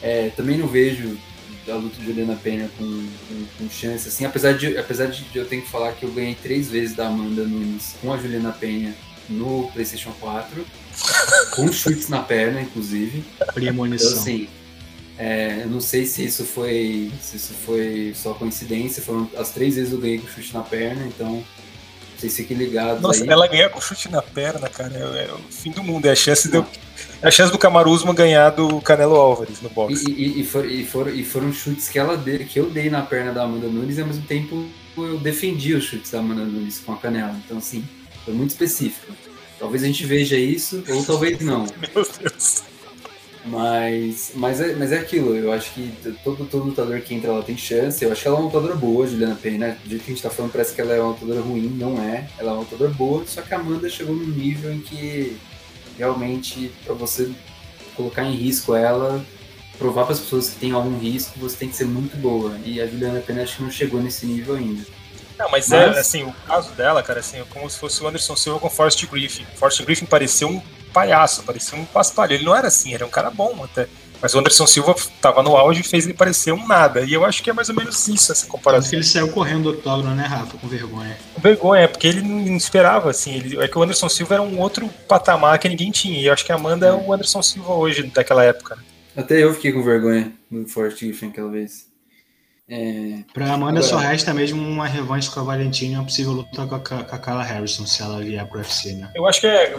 [0.00, 1.18] É, também não vejo
[1.66, 5.44] da luta de Juliana Pena com, com, com, chance, assim, apesar de, apesar de eu
[5.44, 8.94] ter que falar que eu ganhei três vezes da Amanda Nunes com a Juliana Penha
[9.28, 10.64] no PlayStation 4,
[11.54, 13.22] com chutes na perna, inclusive.
[13.52, 14.08] Premonição.
[14.08, 14.48] Então, assim,
[15.18, 19.74] é, eu não sei se isso foi se isso foi só coincidência, foram as três
[19.74, 21.44] vezes eu ganhei com chute na perna, então
[22.20, 23.30] vocês fiquem ligados Nossa, aí.
[23.30, 26.16] ela ganha com chute na perna, cara, é, é, o fim do mundo, é a
[26.16, 26.66] chance de eu
[27.20, 30.08] a chance do Kamaru Usman ganhar do Canelo Álvares no boxe.
[30.08, 32.88] E, e, e, for, e, for, e foram chutes que, ela de, que eu dei
[32.88, 36.44] na perna da Amanda Nunes e ao mesmo tempo eu defendi os chutes da Amanda
[36.44, 37.36] Nunes com a canela.
[37.44, 37.84] Então, assim,
[38.24, 39.12] foi muito específico.
[39.58, 41.66] Talvez a gente veja isso, ou talvez não.
[41.94, 42.62] Meu Deus.
[43.48, 45.92] Mas, mas, é, mas é aquilo, eu acho que
[46.22, 48.04] todo, todo lutador que entra ela tem chance.
[48.04, 49.78] Eu acho que ela é uma lutadora boa, Juliana Pena.
[49.82, 52.00] Do jeito que a gente tá falando, parece que ela é uma lutadora ruim, não
[52.02, 52.28] é.
[52.38, 55.36] Ela é uma lutadora boa, só que a Amanda chegou num nível em que
[55.96, 57.30] realmente para você
[57.96, 59.24] colocar em risco ela,
[59.78, 62.56] provar para as pessoas que tem algum risco, você tem que ser muito boa.
[62.64, 64.84] E a Juliana Pena acho que não chegou nesse nível ainda.
[65.38, 68.02] Não, mas, é, mas, é assim, o caso dela, cara, assim, é como se fosse
[68.02, 69.46] o Anderson Silva com Forrest Griffin.
[69.54, 72.34] Forrest Griffin parecia um palhaço, parecia um paspalho.
[72.34, 73.88] Ele não era assim, era um cara bom até.
[74.20, 77.02] Mas o Anderson Silva estava no auge e fez ele parecer um nada.
[77.02, 78.80] E eu acho que é mais ou menos isso, essa comparação.
[78.80, 80.58] Acho que ele saiu correndo do octógono, né, Rafa?
[80.58, 81.16] Com vergonha.
[81.34, 83.36] Com vergonha, porque ele não esperava, assim.
[83.36, 86.20] Ele, é que o Anderson Silva era um outro patamar que ninguém tinha.
[86.20, 88.76] E eu acho que a Amanda é o Anderson Silva hoje, daquela época.
[89.16, 91.87] Até eu fiquei com vergonha no Forte Griffin aquela vez.
[92.70, 93.20] É...
[93.32, 93.82] Pra Amanda Agora...
[93.82, 96.94] só resta mesmo uma revanche com a Valentina e uma possível luta com a, com
[96.94, 99.10] a Carla Harrison, se ela vier pro UFC, né?
[99.14, 99.74] Eu acho que é,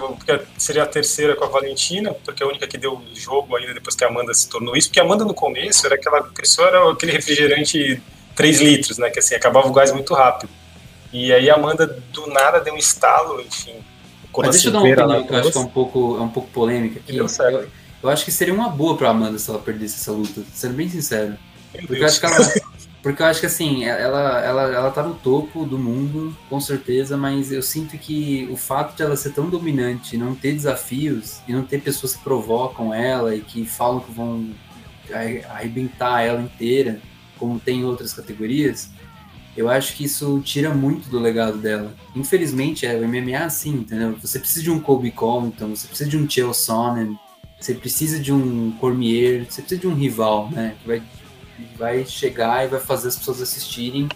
[0.58, 3.96] seria a terceira com a Valentina, porque é a única que deu jogo ainda depois
[3.96, 6.92] que a Amanda se tornou isso, porque a Amanda no começo era aquela cresceu era
[6.92, 8.02] aquele refrigerante
[8.36, 9.10] 3 litros, né?
[9.12, 10.50] Que assim, acabava o gás muito rápido.
[11.14, 13.76] E aí a Amanda do nada deu um estalo, enfim.
[14.36, 16.30] Mas deixa eu dar uma opinião que eu acho que é um pouco, é um
[16.30, 17.18] pouco polêmica aqui.
[17.18, 17.28] Eu,
[18.02, 20.88] eu, acho que seria uma boa pra Amanda se ela perdesse essa luta, sendo bem
[20.88, 21.38] sincero.
[21.72, 22.38] Porque eu acho que ela,
[23.02, 27.16] Porque eu acho que assim, ela, ela, ela tá no topo do mundo, com certeza,
[27.16, 31.54] mas eu sinto que o fato de ela ser tão dominante, não ter desafios e
[31.54, 34.50] não ter pessoas que provocam ela e que falam que vão
[35.50, 37.00] arrebentar ela inteira,
[37.38, 38.90] como tem em outras categorias,
[39.56, 41.96] eu acho que isso tira muito do legado dela.
[42.16, 44.16] Infelizmente, é, o MMA é assim, entendeu?
[44.22, 47.18] Você precisa de um Kobe Compton, você precisa de um Chael Sonnen,
[47.60, 50.76] você precisa de um Cormier, você precisa de um rival, né?
[50.82, 51.02] Que vai
[51.78, 54.10] vai chegar e vai fazer as pessoas assistirem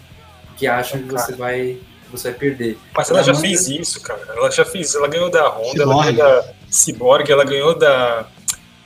[0.56, 1.78] que acham que você vai
[2.10, 2.78] você vai perder.
[2.96, 4.20] Mas ela, já fez isso, cara.
[4.28, 8.26] Ela já fez, ela ganhou da Honda, ela ganhou da Cyborg, ela ganhou da,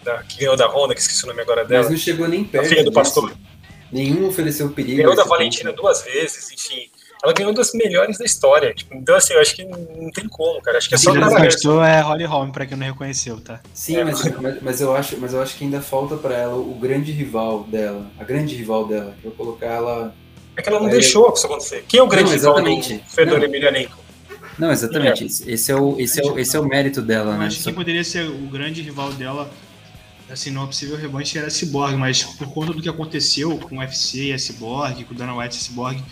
[0.02, 1.82] da que ganhou da Honda, que esqueci o nome agora dela.
[1.82, 2.64] Mas não chegou nem perto.
[2.64, 3.32] A filha do pastor.
[3.92, 4.98] Nenhum ofereceu perigo.
[4.98, 5.82] Ganhou da Valentina ponto.
[5.82, 6.90] duas vezes, enfim.
[7.22, 8.72] Ela ganhou das melhores da história.
[8.72, 10.78] Tipo, então, assim, eu acho que não tem como, cara.
[10.78, 11.12] Acho que é só.
[11.12, 13.60] O pastor é Holly Holm, pra quem não reconheceu, tá?
[13.74, 14.04] Sim, é.
[14.04, 17.10] mas, mas, mas, eu acho, mas eu acho que ainda falta para ela o grande
[17.10, 18.06] rival dela.
[18.18, 19.14] A grande rival dela.
[19.24, 20.14] Eu vou colocar ela
[20.56, 21.84] É que ela não deixou isso acontecer.
[21.88, 23.04] Quem é o grande Não, rival do exatamente.
[23.08, 23.44] Fedor Não.
[23.44, 24.08] Emelianenko?
[24.58, 25.24] Não, exatamente.
[25.24, 27.46] Esse é o, esse é o, esse é o mérito dela, Eu né?
[27.46, 29.48] acho que poderia ser o grande rival dela,
[30.28, 33.78] assim, numa possível revanche era a Cyborg, mas por conta do que aconteceu com o
[33.78, 36.02] UFC e a Cyborg, com o Dana White e a Cyborg,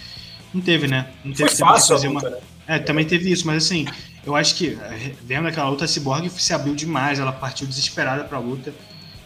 [0.56, 1.10] não teve, né?
[1.24, 2.36] Não Foi teve de fácil a fazer luta, uma.
[2.36, 2.42] né?
[2.68, 3.86] É, também teve isso, mas assim,
[4.24, 8.24] eu acho que, eh, vendo aquela luta, a Cyborg se abriu demais, ela partiu desesperada
[8.24, 8.74] pra luta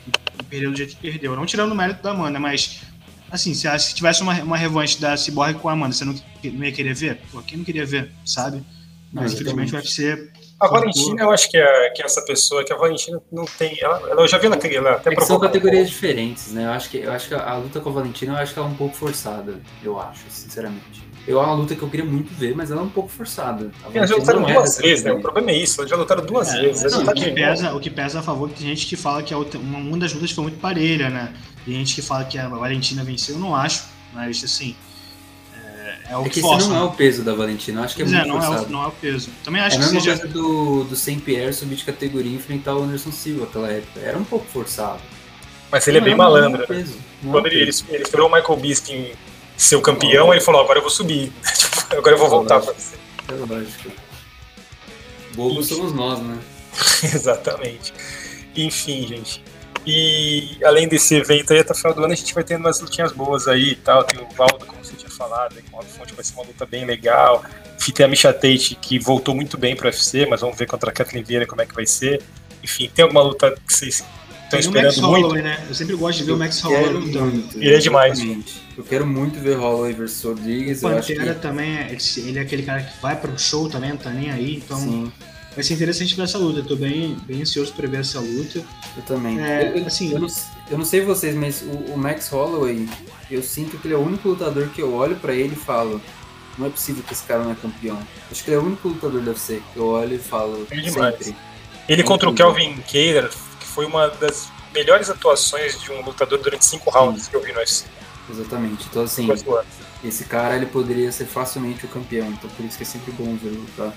[0.06, 1.34] e, perdeu do jeito que perdeu.
[1.34, 2.82] Não tirando o mérito da Amanda, mas,
[3.30, 6.14] assim, se, se tivesse uma, uma revanche da Cyborg com a Amanda, você não,
[6.44, 7.20] não ia querer ver?
[7.32, 8.62] Pô, quem não queria ver, sabe?
[9.10, 10.30] Mas, infelizmente, o UFC.
[10.60, 13.78] A Valentina, eu acho que é, que é essa pessoa, que a Valentina não tem.
[13.80, 16.66] Ela, ela eu já vi ela, ela até É que são categorias diferentes, né?
[16.66, 18.58] Eu acho que, eu acho que a, a luta com a Valentina, eu acho que
[18.58, 21.09] ela é um pouco forçada, eu acho, sinceramente.
[21.28, 23.70] Eu é uma luta que eu queria muito ver, mas ela é um pouco forçada.
[23.84, 25.10] A Elas já lutaram não é duas vezes, né?
[25.12, 25.22] O categoria.
[25.22, 26.92] problema é isso, elas já lutaram duas É, vezes.
[26.92, 28.96] tá o, que de- pesa, o que pesa a favor é que tem gente que
[28.96, 31.32] fala que a outra- uma, uma das lutas foi muito parelha, né?
[31.64, 34.74] Tem gente que fala que a Valentina venceu, eu não acho, mas assim.
[35.54, 36.68] É, é o É que, que esse força.
[36.68, 36.84] não é né?
[36.86, 38.66] o peso da Valentina, eu acho que é Pois é, muito não é, forçado.
[38.66, 39.30] o, não é o peso.
[39.44, 40.18] Também É acho a que mesma seja.
[40.18, 44.00] coisa do, do Saint Pierre subir de categoria e enfrentar o Anderson Silva naquela época.
[44.00, 45.00] Era um pouco forçado.
[45.70, 46.56] Mas ele é Não, bem não, não malandro.
[46.56, 46.66] é né?
[46.66, 49.12] peso, não é Quando ele, ele, ele esperou o Michael Bisping
[49.60, 51.32] ser o campeão, ele falou: agora eu vou subir.
[51.60, 52.96] Tipo, agora eu vou voltar pra você.
[53.28, 53.90] É lógico.
[55.34, 56.38] Bobos somos nós, né?
[57.02, 57.92] Exatamente.
[58.56, 59.42] Enfim, gente.
[59.86, 62.80] E além desse evento aí, até o final do ano a gente vai tendo umas
[62.80, 64.04] lutinhas boas aí e tal.
[64.04, 66.84] Tem o Valdo, como você tinha falado, com o Fonte vai ser uma luta bem
[66.84, 67.44] legal.
[67.94, 70.92] Tem a Misha Tate, que voltou muito bem pro UFC, mas vamos ver contra a
[70.92, 72.22] Kathleen Vieira como é que vai ser.
[72.62, 74.04] Enfim, tem alguma luta que vocês
[74.50, 75.00] Tem o Max muito?
[75.06, 75.64] Holloway, né?
[75.68, 77.26] Eu sempre gosto de ver o Max Holloway lutando.
[77.32, 78.18] muito, Ele é demais.
[78.18, 78.62] exatamente.
[78.76, 80.82] Eu quero muito ver Holloway versus Rodrigues.
[80.82, 83.90] Eu acho Pantera que também, é- ele é aquele cara que vai pro show também,
[83.90, 85.12] não tá nem aí, então sim,
[85.54, 86.60] vai ser interessante ver essa luta.
[86.60, 88.62] Eu tô bem, bem ansioso pra ver essa luta.
[88.96, 89.40] eu também.
[89.40, 90.28] É, eu, eu- assim- eu não,
[90.70, 92.88] eu não sei vocês, mas o, o Max Holloway,
[93.30, 96.00] eu sinto que ele é o único lutador que eu olho pra ele e falo.
[96.58, 97.98] Não é possível que esse cara não é campeão.
[98.30, 100.76] Acho que ele é o único lutador do UFC que eu olho e falo É
[100.80, 101.14] demais.
[101.18, 101.36] sempre.
[101.88, 102.52] Ele contra o Incrível.
[102.54, 103.36] Kelvin Cater, que
[103.70, 107.58] foi uma das melhores atuações de um lutador durante cinco rounds que eu vi no
[107.58, 107.86] UFC.
[108.30, 108.86] Exatamente.
[108.90, 109.28] Então assim,
[110.04, 112.28] esse cara ele poderia ser facilmente o campeão.
[112.28, 113.92] Então por isso que é sempre bom ver ele lutar.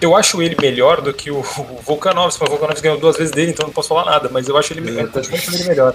[0.00, 3.30] Eu acho ele melhor do que o, o Volkanovski, mas o Volkanovski ganhou duas vezes
[3.30, 5.94] dele, então não posso falar nada, mas eu acho ele, eu ele melhor.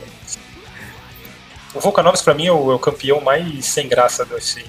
[1.73, 4.65] O Volkanovski pra mim é o, é o campeão mais sem graça do UFC.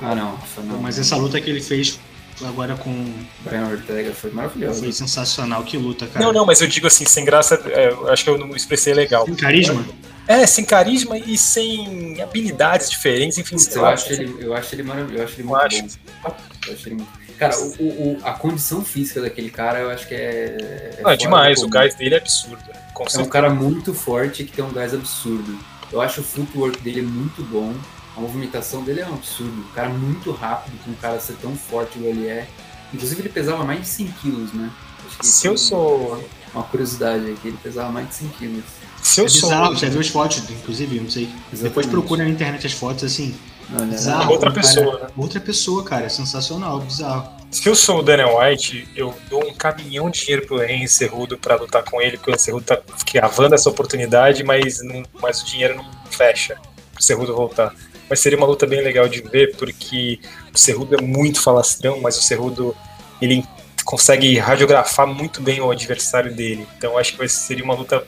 [0.00, 0.80] Ah não, não.
[0.80, 1.98] Mas essa luta que ele fez
[2.46, 3.12] agora com.
[3.40, 4.80] Brian Ortega foi maravilhoso.
[4.80, 5.62] Foi sensacional.
[5.64, 6.24] Que luta, cara.
[6.24, 8.92] Não, não, mas eu digo assim, sem graça, é, eu acho que eu não expressei
[8.94, 9.24] legal.
[9.24, 9.84] Tem carisma?
[10.28, 13.92] É, sem carisma e sem habilidades diferentes, enfim, Putz, sei eu lá.
[13.92, 15.82] acho ele, eu acho ele maravilhoso, eu acho ele Eu muito acho.
[16.22, 16.36] bom.
[16.68, 17.22] Eu acho ele muito...
[17.38, 21.00] Cara, o, o- o- a condição física daquele cara, eu acho que é.
[21.04, 22.62] é é demais, o gás dele é absurdo.
[22.94, 25.58] Com É um cara muito forte que tem um gás absurdo.
[25.90, 27.74] Eu acho o footwork dele muito bom.
[28.16, 29.52] A movimentação dele é um absurdo.
[29.52, 32.46] Um cara muito rápido, com um cara ser tão forte igual ele é.
[32.92, 34.70] Inclusive ele pesava mais de 100 quilos, né?
[35.06, 36.24] Acho que Se eu é sou.
[36.54, 38.64] Uma curiosidade aqui, ele pesava mais de 100 quilos.
[39.02, 39.48] Se eu É sou.
[39.48, 41.24] bizarro, já viu as fotos, inclusive, não sei.
[41.24, 41.88] Depois Exatamente.
[41.90, 43.34] procura na internet as fotos, assim.
[43.74, 44.30] Era- Bizarro.
[44.32, 45.06] Outra cara- pessoa, né?
[45.16, 46.04] Outra pessoa, cara.
[46.04, 47.26] É sensacional, bizarro.
[47.50, 51.38] Se eu sou o Daniel White, eu dou um caminhão de dinheiro pro Henry Cerrudo
[51.38, 52.78] pra lutar com ele, porque o Cerrudo tá
[53.12, 56.58] cavando essa oportunidade, mas, não, mas o dinheiro não fecha
[56.92, 57.74] pro Cerrudo voltar.
[58.12, 60.20] Mas seria uma luta bem legal de ver, porque
[60.54, 62.76] o Cerrudo é muito falastrão, mas o Cerrudo
[63.22, 63.42] ele
[63.86, 66.68] consegue radiografar muito bem o adversário dele.
[66.76, 68.06] Então acho que seria uma luta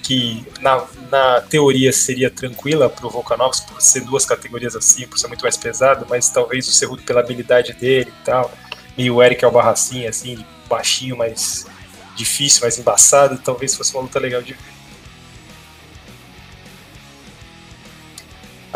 [0.00, 5.26] que na, na teoria seria tranquila pro Volkanovski por ser duas categorias assim, por ser
[5.26, 8.48] muito mais pesado, mas talvez o Cerrudo pela habilidade dele e tal,
[8.96, 11.66] e o Eric Albarracin, assim, baixinho, mais
[12.14, 14.71] difícil, mais embaçado, talvez fosse uma luta legal de ver.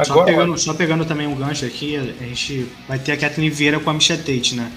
[0.04, 3.50] Só Agora, pegando, só pegando também um gancho aqui, a gente vai ter a Kathleen
[3.50, 4.70] Vieira com a Misha Tate, né?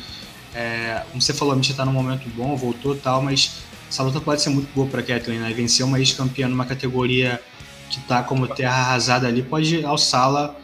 [0.53, 4.01] É, como você falou, a Misha tá num momento bom, voltou e tal, mas essa
[4.01, 5.51] luta pode ser muito boa pra Kathleen, né?
[5.53, 7.41] Vencer uma ex-campeã numa categoria
[7.89, 10.55] que tá como terra arrasada ali pode alçá-la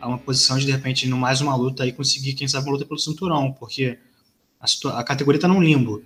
[0.00, 2.72] a uma posição de, de repente, no mais uma luta e conseguir, quem sabe, uma
[2.72, 3.98] luta pelo cinturão, porque
[4.60, 6.02] a, a categoria tá num limbo.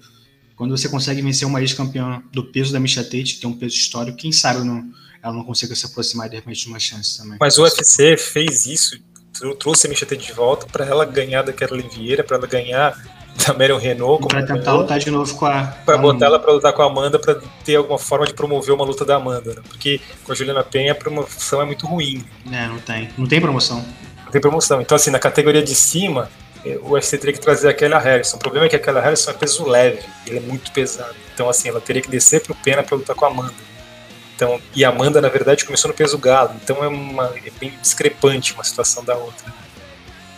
[0.57, 3.75] Quando você consegue vencer uma ex-campeã do peso da Misha Tate, que tem um peso
[3.75, 4.91] histórico, quem sabe não,
[5.23, 7.37] ela não consiga se aproximar de repente de uma chance também.
[7.41, 8.99] mas o UFC fez isso,
[9.33, 12.47] trou- trouxe a Misha Tate de volta para ela ganhar da Carolina Vieira, para ela
[12.47, 12.97] ganhar
[13.47, 15.63] da Marion Renault, como tentar lutar de novo com a.
[15.87, 18.85] para botar ela para lutar com a Amanda para ter alguma forma de promover uma
[18.85, 19.63] luta da Amanda, né?
[19.69, 23.09] porque com a Juliana Penha a promoção é muito ruim, É, não tem.
[23.17, 23.85] Não tem promoção.
[24.25, 24.81] não tem promoção.
[24.81, 26.29] Então assim, na categoria de cima,
[26.65, 28.37] eh, o UFC teria que trazer a Kelly Harrison.
[28.37, 31.15] O problema é que a Kelly Harrison é peso leve, ele é muito pesado.
[31.33, 33.55] Então assim, ela teria que descer pro Pena para lutar com a Amanda.
[34.41, 36.53] Então, e a Amanda, na verdade, começou no peso galo.
[36.65, 39.53] Então é, uma, é bem discrepante uma situação da outra.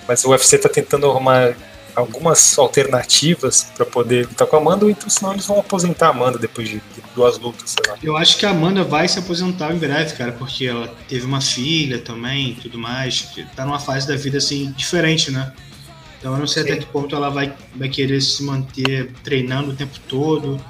[0.09, 1.55] Mas o UFC está tentando arrumar
[1.95, 6.11] algumas alternativas para poder lutar com a Amanda, ou então senão eles vão aposentar a
[6.11, 7.97] Amanda depois de, de duas lutas, sei lá.
[8.03, 11.41] Eu acho que a Amanda vai se aposentar em breve, cara, porque ela teve uma
[11.41, 15.53] filha também e tudo mais, tá numa fase da vida assim diferente, né?
[16.19, 16.73] Então eu não sei Sim.
[16.73, 20.61] até que ponto ela vai, vai querer se manter treinando o tempo todo.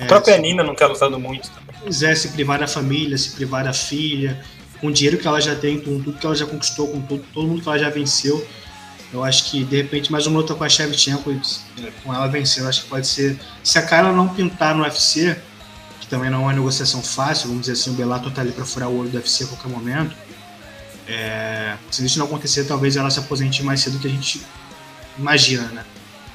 [0.00, 0.38] A é, própria.
[0.38, 1.48] Nina não quer lutando muito.
[1.48, 1.61] Pois
[2.02, 4.42] é, se privar da família, se privar da filha,
[4.80, 7.24] com o dinheiro que ela já tem, com tudo que ela já conquistou, com todo,
[7.32, 8.46] todo mundo que ela já venceu
[9.12, 11.38] eu acho que, de repente, mais uma luta com a Shevchenko,
[12.02, 13.38] com ela vencendo, acho que pode ser.
[13.62, 15.36] Se a cara não pintar no UFC,
[16.00, 18.64] que também não é uma negociação fácil, vamos dizer assim, o Bellator tá ali para
[18.64, 20.16] furar o olho do UFC a qualquer momento.
[21.06, 24.40] É, se isso não acontecer, talvez ela se aposente mais cedo do que a gente
[25.18, 25.84] imagina, né?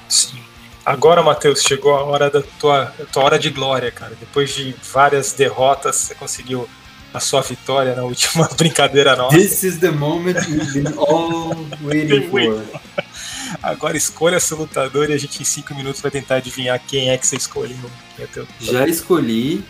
[0.08, 0.40] Sim.
[0.88, 4.16] Agora, Matheus, chegou a hora da tua, da tua hora de glória, cara.
[4.18, 6.66] Depois de várias derrotas, você conseguiu
[7.14, 9.36] a sua vitória na última brincadeira nossa.
[9.36, 12.64] This is the moment we've been all waiting for.
[13.62, 17.18] Agora escolha seu lutador e a gente em 5 minutos vai tentar adivinhar quem é
[17.18, 17.76] que você escolheu.
[18.18, 18.26] É
[18.62, 19.66] já escolhi,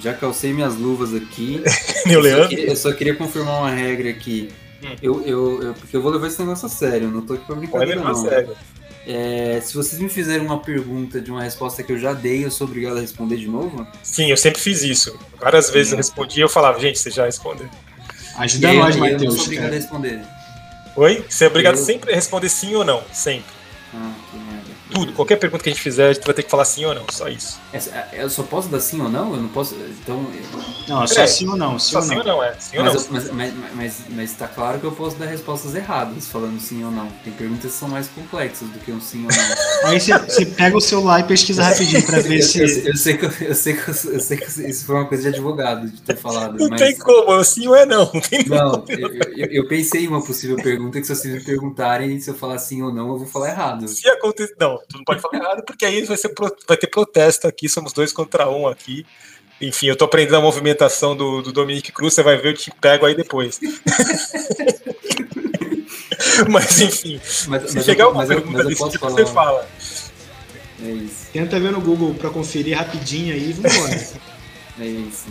[0.00, 1.62] já calcei minhas luvas aqui.
[2.08, 2.44] Meu Leandro?
[2.44, 4.48] Só queria, eu só queria confirmar uma regra aqui.
[4.82, 4.96] Hum.
[5.02, 7.56] Eu, eu, eu, porque eu vou levar esse negócio a sério, não tô aqui pra
[7.56, 8.00] brincadeira.
[8.00, 8.26] Pode levar não.
[8.26, 8.56] a sério.
[9.06, 12.50] É, se vocês me fizerem uma pergunta de uma resposta que eu já dei, eu
[12.50, 13.86] sou obrigado a responder de novo?
[14.02, 15.16] Sim, eu sempre fiz isso.
[15.38, 17.68] Várias vezes eu respondi e eu falava, gente, você já respondeu.
[18.36, 19.22] Ajuda nós, Matheus.
[19.22, 20.22] Eu sou obrigado a responder.
[20.96, 21.24] Oi?
[21.28, 21.84] Você é obrigado eu...
[21.84, 23.00] sempre a responder sim ou não.
[23.12, 23.54] Sempre.
[23.94, 24.12] Ah.
[24.90, 26.94] Tudo, qualquer pergunta que a gente fizer, a gente vai ter que falar sim ou
[26.94, 27.58] não, só isso.
[27.72, 29.34] É, eu só posso dar sim ou não?
[29.34, 29.74] Eu não posso.
[29.74, 30.24] Então.
[30.88, 31.78] Não, é só é, sim ou não.
[31.78, 32.54] Sim só ou sim ou não, é.
[32.58, 33.12] Sim ou mas, não.
[33.12, 36.90] Mas, mas, mas, mas, tá claro que eu posso dar respostas erradas falando sim ou
[36.90, 37.08] não.
[37.24, 39.90] Tem perguntas que são mais complexas do que um sim ou não.
[39.90, 42.60] Aí você pega o celular e pesquisa rapidinho pra ver se.
[42.60, 45.28] Eu, eu, sei que, eu, sei que, eu sei que isso foi uma coisa de
[45.36, 46.56] advogado de ter falado.
[46.56, 46.80] Não mas...
[46.80, 48.04] tem como, é sim ou é não.
[48.04, 51.40] Não, tem não eu, eu, eu, pensei em uma possível pergunta que se vocês me
[51.40, 53.88] perguntarem se eu falar sim ou não, eu vou falar errado.
[53.88, 54.54] Se acontecer.
[54.58, 56.32] Não, tu não pode falar errado porque aí vai, ser,
[56.66, 59.06] vai ter protesto aqui, somos dois contra um aqui.
[59.60, 62.70] Enfim, eu tô aprendendo a movimentação do, do Dominique Cruz, você vai ver, eu te
[62.70, 63.58] pego aí depois.
[66.50, 69.66] mas enfim, mas, se mas chegar eu, uma pergunta desse tipo, você fala.
[70.82, 71.30] É isso.
[71.32, 73.94] Tenta ver no Google para conferir rapidinho aí e vambora.
[74.80, 75.26] é isso.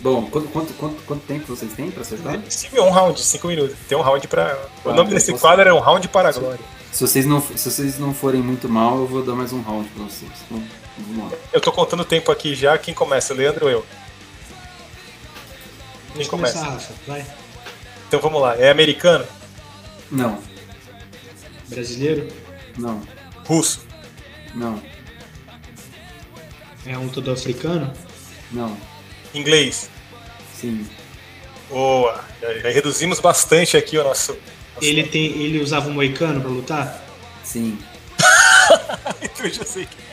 [0.00, 2.40] Bom, quanto, quanto, quanto, quanto tempo vocês têm para acertar?
[2.48, 3.76] Sim, um round, cinco minutos.
[3.88, 4.58] Tem um round para.
[4.84, 5.42] o nome desse posso...
[5.42, 6.77] quadro é um round para a glória.
[6.92, 9.88] Se vocês, não, se vocês não forem muito mal, eu vou dar mais um round
[9.90, 10.30] pra vocês.
[10.46, 10.62] Então,
[10.98, 11.38] vamos lá.
[11.52, 12.76] Eu tô contando o tempo aqui já.
[12.78, 13.34] Quem começa?
[13.34, 13.86] Leandro ou eu?
[16.16, 16.60] Quem começa?
[16.64, 17.24] Rafa, vai.
[18.08, 18.56] Então vamos lá.
[18.56, 19.24] É americano?
[20.10, 20.42] Não.
[21.68, 22.28] Brasileiro?
[22.76, 23.02] Não.
[23.46, 23.86] Russo?
[24.54, 24.82] Não.
[26.86, 27.92] É um todo africano?
[28.50, 28.76] Não.
[29.34, 29.90] Inglês?
[30.54, 30.88] Sim.
[31.68, 32.24] Boa.
[32.40, 34.36] Já, já reduzimos bastante aqui o nosso
[34.80, 37.02] ele, tem, ele usava um moicano pra lutar?
[37.44, 37.78] Sim.
[39.42, 40.08] eu já sei que é.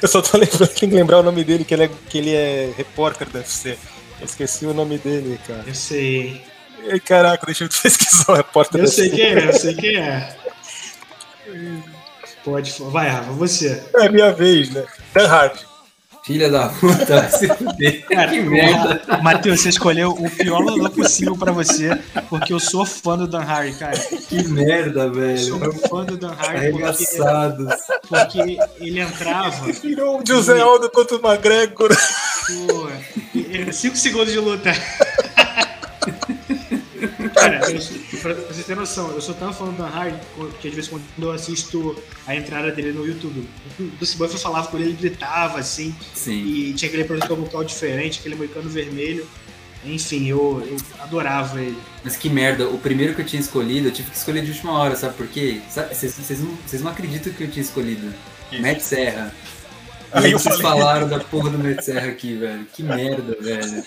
[0.00, 2.34] Eu só tô lembrando, tem que lembrar o nome dele, que ele é, que ele
[2.34, 3.76] é repórter da UFC.
[4.20, 5.64] Eu esqueci o nome dele, cara.
[5.66, 6.42] Eu sei.
[6.84, 10.36] Ei, caraca, deixa eu pesquisar o repórter Eu sei quem é, eu sei quem é.
[12.44, 13.82] Pode, vai, Rafa, você.
[13.94, 14.84] É minha vez, né?
[15.14, 15.71] Dan Hard.
[16.22, 18.06] Filha da puta, se fuder.
[18.06, 19.02] Cara, que merda.
[19.22, 21.96] Matheus, você escolheu o pior lutador possível pra você,
[22.30, 23.98] porque eu sou fã do Dan Hardy, cara.
[23.98, 25.38] Que merda, velho.
[25.38, 26.56] Sou fã do Dan Hardy.
[26.58, 27.74] Arregaçados.
[28.08, 29.72] Porque, porque ele entrava.
[29.72, 31.90] Virou o José Aldo contra o McGregor.
[31.90, 32.88] Pô,
[33.72, 34.70] 5 segundos de luta.
[37.34, 37.80] Cara, eu,
[38.22, 40.18] pra você ter noção, eu sou tão fã do Dan Hardy
[40.60, 41.96] que às vezes quando eu assisto
[42.26, 43.48] a entrada dele no YouTube,
[44.00, 46.44] o Cibuff falava com ele, ele gritava assim, Sim.
[46.44, 49.26] e tinha aquele produto vocal diferente, aquele moicano vermelho.
[49.84, 51.76] Enfim, eu, eu adorava ele.
[52.04, 54.72] Mas que merda, o primeiro que eu tinha escolhido, eu tive que escolher de última
[54.78, 55.60] hora, sabe por quê?
[55.68, 58.14] Vocês não, não acreditam que eu tinha escolhido.
[58.52, 58.62] Isso.
[58.62, 59.34] Matt Serra.
[60.12, 60.80] Aí vocês falei...
[60.80, 62.66] falaram da porra do Metserra aqui, velho.
[62.72, 63.84] Que merda, velho.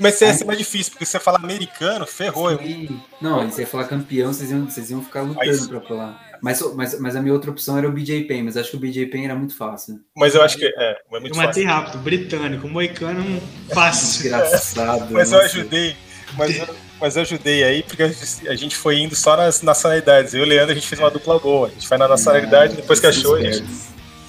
[0.00, 2.56] Mas Serra é mais difícil, porque se você falar americano, ferrou.
[2.58, 3.00] Sim.
[3.20, 5.68] Não, se você falar campeão, vocês iam, vocês iam ficar lutando Aí...
[5.68, 6.32] pra falar.
[6.42, 8.80] Mas, mas, mas a minha outra opção era o BJ Penn, mas acho que o
[8.80, 10.00] BJ Penn era muito fácil.
[10.16, 10.70] Mas eu acho que é,
[11.12, 11.80] é muito eu matei fácil.
[11.80, 13.40] rápido, britânico, moicano
[13.72, 14.26] fácil.
[14.26, 15.12] Engraçado.
[15.12, 15.96] mas eu ajudei,
[16.36, 20.34] mas eu, mas eu ajudei aí, porque a gente foi indo só nas nacionalidades.
[20.34, 21.68] Eu e o Leandro, a gente fez uma dupla boa.
[21.68, 23.64] A gente foi na nacionalidade, ah, depois que achou, a gente...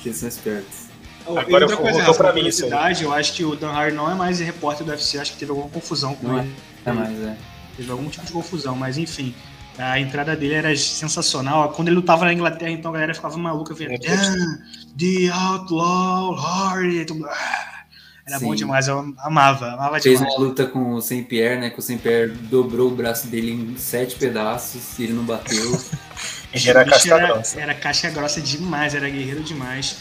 [0.03, 0.82] Que são espertos.
[1.26, 2.65] Agora outra coisa, Rafa, pra mim isso
[3.01, 5.51] eu acho que o Dan Hardy não é mais repórter do UFC, acho que teve
[5.51, 6.53] alguma confusão com não ele.
[6.86, 7.38] É mais, é.
[7.78, 9.34] Teve algum tipo de confusão, mas enfim.
[9.78, 11.71] A entrada dele era sensacional.
[11.71, 13.91] Quando ele lutava na Inglaterra, então a galera ficava maluca vendo.
[13.91, 14.57] É, ah,
[14.97, 17.05] the Outlaw Hardy.
[17.28, 17.86] Ah,
[18.28, 18.45] Era Sim.
[18.45, 20.36] bom demais, eu amava, amava Fez demais.
[20.36, 21.69] uma luta com o Saint Pierre, né?
[21.71, 25.82] Que o Saint Pierre dobrou o braço dele em sete pedaços e ele não bateu.
[26.67, 27.59] era casca era, grossa.
[27.59, 29.97] Era casca grossa demais, era guerreiro demais.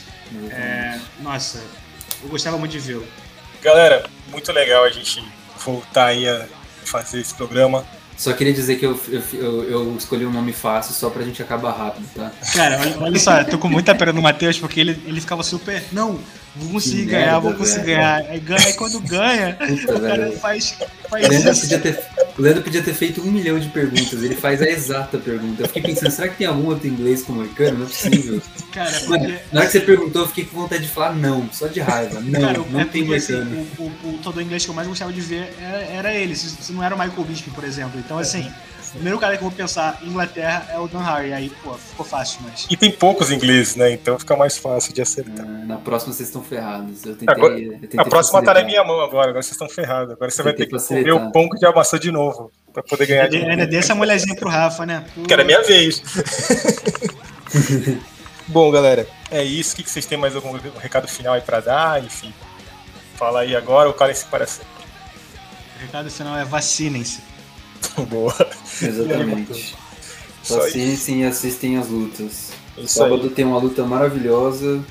[0.51, 1.63] É, nossa,
[2.23, 3.07] eu gostava muito de vê-lo.
[3.63, 5.23] Galera, muito legal a gente
[5.65, 6.47] voltar aí a
[6.85, 7.85] fazer esse programa.
[8.17, 9.01] Só queria dizer que eu,
[9.33, 12.31] eu, eu, escolhi um nome fácil só pra gente acabar rápido, tá?
[12.55, 15.43] Cara, olha, olha só, eu tô com muita pena no Matheus porque ele, ele ficava
[15.43, 15.83] super.
[15.91, 16.21] Não,
[16.57, 17.97] vou conseguir ganhar, merda, vou conseguir velho.
[17.99, 18.31] ganhar.
[18.31, 20.39] Aí, ganha, aí quando ganha, Puta, o cara velho.
[20.39, 20.77] faz,
[21.09, 22.05] faz o Leandro, podia ter,
[22.39, 25.63] o Leandro podia ter feito um milhão de perguntas, ele faz a exata pergunta.
[25.63, 27.79] Eu fiquei pensando, será que tem algum outro inglês como americano?
[27.79, 28.43] Não é possível.
[28.73, 29.09] Cara, porque...
[29.09, 31.81] Mano, na hora que você perguntou, eu fiquei com vontade de falar não, só de
[31.81, 32.21] raiva.
[32.21, 35.13] Não, cara, não é tem assim, o, o, o, todo inglês que eu mais gostava
[35.13, 37.99] de ver era, era ele, se, se não era o Michael Bisping, por exemplo.
[37.99, 38.51] Então, assim.
[38.93, 41.73] O primeiro cara que eu vou pensar em Inglaterra é o Dan Harry, aí, pô,
[41.73, 42.67] ficou fácil, mas.
[42.69, 43.91] E tem poucos ingleses, né?
[43.91, 45.47] Então fica mais fácil de acertar.
[45.47, 47.03] Ah, na próxima vocês estão ferrados.
[47.03, 48.55] Eu tentei, agora, eu tentei a próxima facilitar.
[48.55, 50.13] tá na minha mão agora, agora vocês estão ferrados.
[50.13, 51.15] Agora você vai ter que facilitar.
[51.15, 52.53] comer o pão que já amassou de novo.
[52.71, 55.07] Pra poder ganhar de Ainda dei essa mulherzinha pro Rafa, né?
[55.15, 55.23] Pô.
[55.23, 56.03] Que era minha vez.
[58.47, 59.73] Bom, galera, é isso.
[59.73, 62.05] O que vocês têm mais algum recado final aí pra dar?
[62.05, 62.31] Enfim,
[63.17, 64.69] fala aí agora ou calem-se para sempre.
[65.77, 67.32] O recado final é vacinem-se.
[68.09, 68.35] Boa.
[68.81, 69.75] Exatamente.
[70.43, 72.51] Só assistem e assistem as lutas.
[72.77, 73.31] Isso Sábado aí.
[73.31, 74.83] tem uma luta maravilhosa.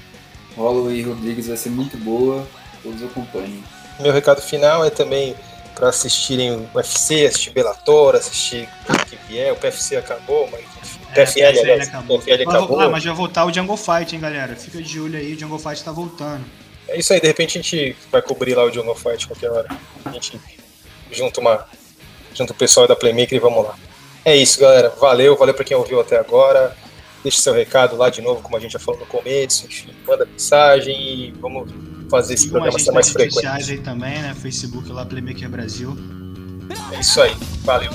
[0.55, 2.47] Holloway e Rodrigues vai ser muito boa.
[2.81, 3.63] Todos acompanhem.
[3.99, 5.35] Meu recado final é também
[5.75, 9.51] para assistirem o UFC, assistir Bellator, assistir o que vier.
[9.51, 12.17] O PFC acabou, mas o PFL, é, aliás, acabou.
[12.17, 12.79] O PFL acabou.
[12.79, 14.55] Ah, mas vai voltar o Jungle Fight, hein, galera?
[14.55, 16.43] Fica de olho aí, o Jungle Fight tá voltando.
[16.87, 19.67] É isso aí, de repente a gente vai cobrir lá o Jungle Fight qualquer hora.
[20.05, 20.39] A gente
[21.11, 21.65] junta uma
[22.33, 23.75] junto o pessoal da Playmaker e vamos lá.
[24.23, 24.93] É isso, galera.
[24.99, 26.75] Valeu, valeu para quem ouviu até agora.
[27.23, 29.65] Deixe seu recado lá de novo, como a gente já falou no começo.
[29.65, 31.71] Enfim, manda mensagem e vamos
[32.09, 33.33] fazer esse programa ser mais frequente.
[33.35, 34.35] sociais aí também, né?
[34.39, 35.95] Facebook lá, Playmaker Brasil.
[36.91, 37.35] É isso aí.
[37.63, 37.91] Valeu.